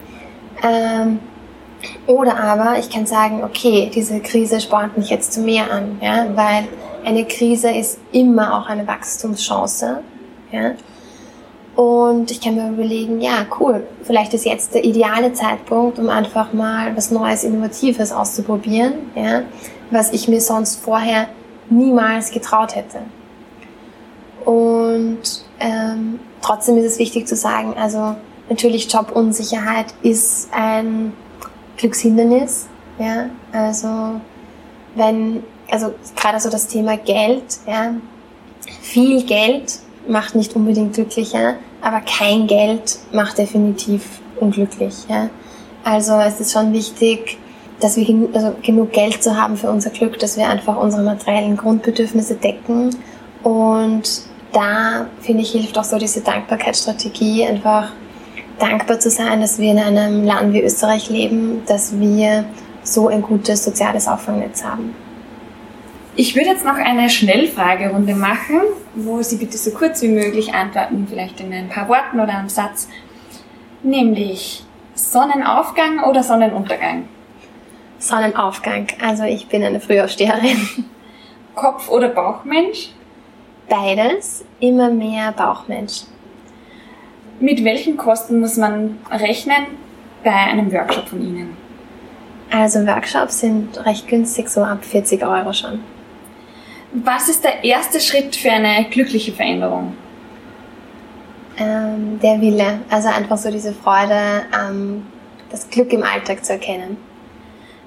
Ähm, 0.63 1.21
oder 2.07 2.39
aber 2.39 2.79
ich 2.79 2.91
kann 2.91 3.07
sagen, 3.07 3.43
okay, 3.45 3.91
diese 3.95 4.21
Krise 4.21 4.61
spornt 4.61 4.97
mich 4.99 5.11
jetzt 5.11 5.33
zu 5.33 5.41
mehr 5.41 5.71
an, 5.71 5.99
ja, 6.01 6.27
weil 6.35 6.69
eine 7.05 7.25
Krise 7.25 7.71
ist 7.71 7.99
immer 8.13 8.59
auch 8.59 8.69
eine 8.69 8.87
Wachstumschance, 8.87 10.01
ja. 10.53 10.73
Und 11.77 12.31
ich 12.31 12.41
kann 12.41 12.57
mir 12.57 12.69
überlegen, 12.69 13.21
ja, 13.21 13.47
cool, 13.59 13.87
vielleicht 14.03 14.35
ist 14.35 14.45
jetzt 14.45 14.75
der 14.75 14.85
ideale 14.85 15.33
Zeitpunkt, 15.33 15.99
um 15.99 16.11
einfach 16.11 16.53
mal 16.53 16.95
was 16.97 17.11
Neues, 17.11 17.45
Innovatives 17.45 18.13
auszuprobieren, 18.13 18.95
ja, 19.15 19.43
was 19.91 20.13
ich 20.13 20.29
mir 20.29 20.41
sonst 20.41 20.77
vorher 20.77 21.29
niemals 21.69 22.31
getraut 22.31 22.75
hätte. 22.75 22.99
Und 24.45 25.21
ähm, 25.61 26.21
trotzdem 26.41 26.77
ist 26.79 26.93
es 26.93 26.99
wichtig 26.99 27.29
zu 27.29 27.37
sagen, 27.37 27.75
also 27.77 28.17
natürlich 28.49 28.93
Jobunsicherheit 28.93 29.87
ist 30.03 30.49
ein 30.53 31.13
Glückshindernis, 31.77 32.67
ja, 32.99 33.31
also 33.53 34.21
wenn, 34.95 35.43
also 35.71 35.95
gerade 36.17 36.41
so 36.41 36.51
das 36.51 36.67
Thema 36.67 36.97
Geld, 36.97 37.45
ja, 37.67 37.95
viel 38.83 39.23
Geld 39.25 39.79
macht 40.09 40.35
nicht 40.35 40.55
unbedingt 40.57 40.95
glücklicher, 40.95 41.57
aber 41.81 42.01
kein 42.01 42.47
Geld 42.47 42.99
macht 43.13 43.39
definitiv 43.39 44.21
unglücklich. 44.39 44.95
Ja? 45.09 45.31
Also 45.85 46.15
es 46.15 46.41
ist 46.41 46.53
schon 46.53 46.73
wichtig, 46.73 47.39
dass 47.81 47.97
wir 47.97 48.05
gen 48.05 48.29
also 48.35 48.55
genug 48.63 48.93
Geld 48.93 49.23
zu 49.23 49.41
haben 49.41 49.57
für 49.57 49.71
unser 49.71 49.91
Glück, 49.91 50.19
dass 50.19 50.37
wir 50.37 50.49
einfach 50.49 50.77
unsere 50.77 51.03
materiellen 51.03 51.57
Grundbedürfnisse 51.57 52.35
decken. 52.35 52.97
Und 53.43 54.23
da, 54.53 55.07
finde 55.21 55.43
ich, 55.43 55.53
hilft 55.53 55.79
auch 55.79 55.85
so 55.85 55.99
diese 55.99 56.21
Dankbarkeitsstrategie, 56.21 57.47
einfach 57.47 57.93
dankbar 58.59 59.01
zu 59.01 59.11
sein, 59.11 59.41
dass 59.41 59.59
wir 59.59 59.71
in 59.73 59.79
einem 59.79 60.25
Land 60.25 60.53
wie 60.53 60.63
Österreich 60.63 61.09
leben, 61.09 61.63
dass 61.67 61.99
wir 61.99 62.45
so 62.83 63.09
ein 63.09 63.23
gutes 63.23 63.65
soziales 63.65 64.07
Auffangnetz 64.07 64.63
haben. 64.63 64.95
Ich 66.17 66.35
würde 66.35 66.51
jetzt 66.51 66.65
noch 66.65 66.75
eine 66.75 67.09
Schnellfragerunde 67.09 68.15
machen, 68.15 68.61
wo 68.95 69.23
Sie 69.23 69.37
bitte 69.37 69.57
so 69.57 69.71
kurz 69.71 70.03
wie 70.03 70.09
möglich 70.09 70.53
antworten, 70.53 71.07
vielleicht 71.09 71.41
in 71.41 71.53
ein 71.53 71.69
paar 71.69 71.89
Worten 71.89 72.21
oder 72.21 72.37
einem 72.37 72.49
Satz. 72.49 72.89
Nämlich 73.83 74.65
Sonnenaufgang 74.95 76.05
oder 76.05 76.23
Sonnenuntergang? 76.23 77.05
Sonnenaufgang. 78.01 78.89
Also 79.01 79.25
ich 79.25 79.47
bin 79.47 79.63
eine 79.63 79.79
Frühaufsteherin. 79.79 80.87
Kopf- 81.55 81.89
oder 81.89 82.09
Bauchmensch? 82.09 82.91
Beides. 83.69 84.45
Immer 84.59 84.91
mehr 84.91 85.33
Bauchmensch. 85.33 86.03
Mit 87.39 87.63
welchen 87.63 87.97
Kosten 87.97 88.41
muss 88.41 88.57
man 88.57 88.99
rechnen 89.11 89.67
bei 90.25 90.33
einem 90.33 90.73
Workshop 90.73 91.09
von 91.09 91.21
Ihnen? 91.23 91.57
Also 92.51 92.87
Workshops 92.87 93.41
sind 93.41 93.85
recht 93.87 94.09
günstig, 94.09 94.49
so 94.49 94.63
ab 94.63 94.85
40 94.85 95.23
Euro 95.25 95.53
schon. 95.53 95.81
Was 96.93 97.29
ist 97.29 97.45
der 97.45 97.63
erste 97.63 98.01
Schritt 98.01 98.35
für 98.35 98.51
eine 98.51 98.87
glückliche 98.91 99.33
Veränderung? 99.33 99.95
Ähm, 101.57 102.19
der 102.21 102.41
Wille, 102.41 102.81
also 102.91 103.09
einfach 103.09 103.37
so 103.37 103.51
diese 103.51 103.73
Freude, 103.73 104.43
ähm, 104.59 105.07
das 105.51 105.69
Glück 105.71 105.93
im 105.93 106.03
Alltag 106.03 106.45
zu 106.45 106.55
erkennen. 106.55 106.97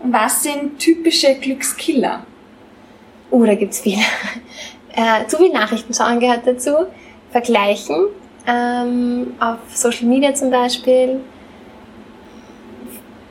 Was 0.04 0.44
sind 0.44 0.80
typische 0.80 1.36
Glückskiller? 1.36 2.26
Uh, 3.32 3.46
da 3.46 3.56
gibt's 3.56 3.80
viele. 3.80 4.02
Äh, 4.96 5.26
zu 5.26 5.38
viel 5.38 5.52
Nachrichten 5.52 5.92
schauen 5.92 6.20
gehört 6.20 6.46
dazu. 6.46 6.86
Vergleichen, 7.32 7.96
ähm, 8.46 9.34
auf 9.40 9.58
Social 9.74 10.06
Media 10.06 10.36
zum 10.36 10.52
Beispiel. 10.52 11.20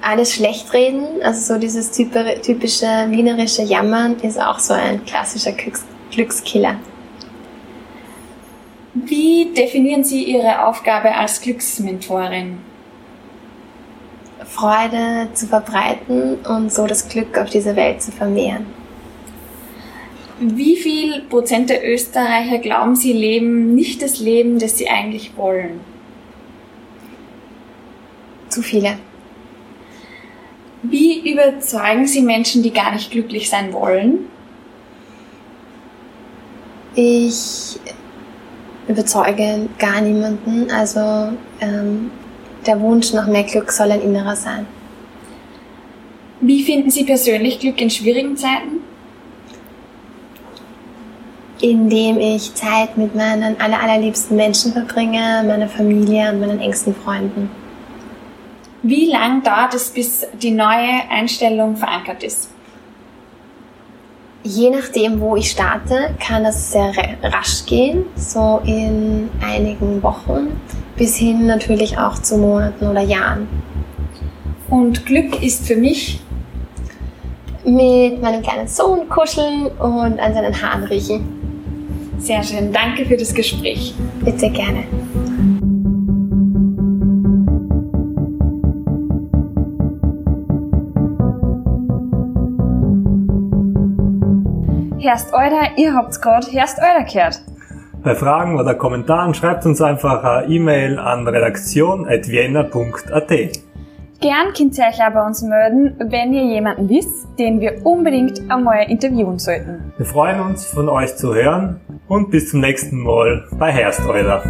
Alles 0.00 0.34
schlecht 0.34 0.72
reden, 0.72 1.22
also 1.22 1.54
so 1.54 1.60
dieses 1.60 1.92
typische 1.92 3.06
wienerische 3.10 3.62
Jammern 3.62 4.16
ist 4.22 4.40
auch 4.40 4.58
so 4.58 4.74
ein 4.74 5.04
klassischer 5.04 5.52
Glücks 5.52 5.84
Glückskiller. 6.10 6.74
Wie 8.94 9.52
definieren 9.56 10.02
Sie 10.02 10.24
Ihre 10.24 10.66
Aufgabe 10.66 11.14
als 11.14 11.40
Glücksmentorin? 11.40 12.58
Freude 14.46 15.28
zu 15.34 15.46
verbreiten 15.46 16.36
und 16.46 16.72
so 16.72 16.86
das 16.86 17.08
Glück 17.08 17.38
auf 17.38 17.50
dieser 17.50 17.76
Welt 17.76 18.02
zu 18.02 18.12
vermehren. 18.12 18.66
Wie 20.40 20.76
viel 20.76 21.22
Prozent 21.22 21.70
der 21.70 21.88
Österreicher 21.88 22.58
glauben 22.58 22.96
Sie 22.96 23.12
leben 23.12 23.74
nicht 23.74 24.02
das 24.02 24.18
Leben, 24.18 24.58
das 24.58 24.76
sie 24.76 24.88
eigentlich 24.88 25.36
wollen? 25.36 25.80
Zu 28.48 28.62
viele. 28.62 28.98
Wie 30.82 31.30
überzeugen 31.32 32.08
Sie 32.08 32.22
Menschen, 32.22 32.62
die 32.64 32.72
gar 32.72 32.92
nicht 32.92 33.12
glücklich 33.12 33.48
sein 33.48 33.72
wollen? 33.72 34.26
Ich 36.96 37.78
überzeuge 38.88 39.68
gar 39.78 40.00
niemanden. 40.00 40.70
Also 40.70 41.32
ähm, 41.60 42.10
der 42.66 42.80
Wunsch 42.80 43.12
nach 43.12 43.26
mehr 43.26 43.44
Glück 43.44 43.70
soll 43.72 43.90
ein 43.92 44.02
innerer 44.02 44.36
sein. 44.36 44.66
Wie 46.40 46.62
finden 46.62 46.90
Sie 46.90 47.04
persönlich 47.04 47.60
Glück 47.60 47.80
in 47.80 47.90
schwierigen 47.90 48.36
Zeiten? 48.36 48.82
indem 51.62 52.18
ich 52.18 52.54
Zeit 52.54 52.98
mit 52.98 53.14
meinen 53.14 53.58
aller, 53.60 53.80
allerliebsten 53.80 54.36
Menschen 54.36 54.72
verbringe, 54.72 55.44
meiner 55.46 55.68
Familie 55.68 56.30
und 56.32 56.40
meinen 56.40 56.60
engsten 56.60 56.94
Freunden. 56.94 57.50
Wie 58.82 59.06
lang 59.06 59.44
dauert 59.44 59.74
es, 59.74 59.90
bis 59.90 60.26
die 60.34 60.50
neue 60.50 61.08
Einstellung 61.08 61.76
verankert 61.76 62.24
ist? 62.24 62.51
Je 64.44 64.70
nachdem, 64.70 65.20
wo 65.20 65.36
ich 65.36 65.50
starte, 65.50 66.14
kann 66.18 66.42
das 66.42 66.72
sehr 66.72 66.92
rasch 67.22 67.64
gehen, 67.66 68.04
so 68.16 68.60
in 68.64 69.30
einigen 69.40 70.02
Wochen, 70.02 70.60
bis 70.96 71.16
hin 71.16 71.46
natürlich 71.46 71.96
auch 71.96 72.18
zu 72.18 72.38
Monaten 72.38 72.88
oder 72.88 73.02
Jahren. 73.02 73.46
Und 74.68 75.06
Glück 75.06 75.40
ist 75.42 75.66
für 75.66 75.76
mich 75.76 76.20
mit 77.64 78.20
meinem 78.20 78.42
kleinen 78.42 78.66
Sohn 78.66 79.08
kuscheln 79.08 79.66
und 79.66 80.18
an 80.18 80.34
seinen 80.34 80.60
Haaren 80.60 80.84
riechen. 80.84 81.42
Sehr 82.18 82.42
schön. 82.42 82.72
Danke 82.72 83.04
für 83.04 83.16
das 83.16 83.34
Gespräch. 83.34 83.94
Bitte 84.24 84.50
gerne. 84.50 84.84
Herst 95.02 95.34
Euder, 95.34 95.76
ihr 95.76 95.92
habt's 95.94 96.20
gerade 96.20 96.46
Herst 96.46 96.78
Euder 96.78 97.02
gehört. 97.02 97.42
Bei 98.04 98.14
Fragen 98.14 98.60
oder 98.60 98.76
Kommentaren 98.76 99.34
schreibt 99.34 99.66
uns 99.66 99.82
einfach 99.82 100.22
eine 100.22 100.46
E-Mail 100.46 101.00
an 101.00 101.26
redaktion.vienna.at. 101.26 103.28
Gern 104.20 104.52
könnt 104.56 104.78
ihr 104.78 104.84
euch 104.84 105.04
auch 105.04 105.12
bei 105.12 105.26
uns 105.26 105.42
melden, 105.42 105.96
wenn 106.08 106.32
ihr 106.32 106.44
jemanden 106.44 106.88
wisst, 106.88 107.26
den 107.36 107.60
wir 107.60 107.84
unbedingt 107.84 108.48
einmal 108.48 108.88
interviewen 108.88 109.40
sollten. 109.40 109.92
Wir 109.96 110.06
freuen 110.06 110.38
uns, 110.38 110.66
von 110.66 110.88
euch 110.88 111.16
zu 111.16 111.34
hören 111.34 111.80
und 112.06 112.30
bis 112.30 112.50
zum 112.50 112.60
nächsten 112.60 113.02
Mal 113.02 113.42
bei 113.58 113.72
Hersteuler. 113.72 114.44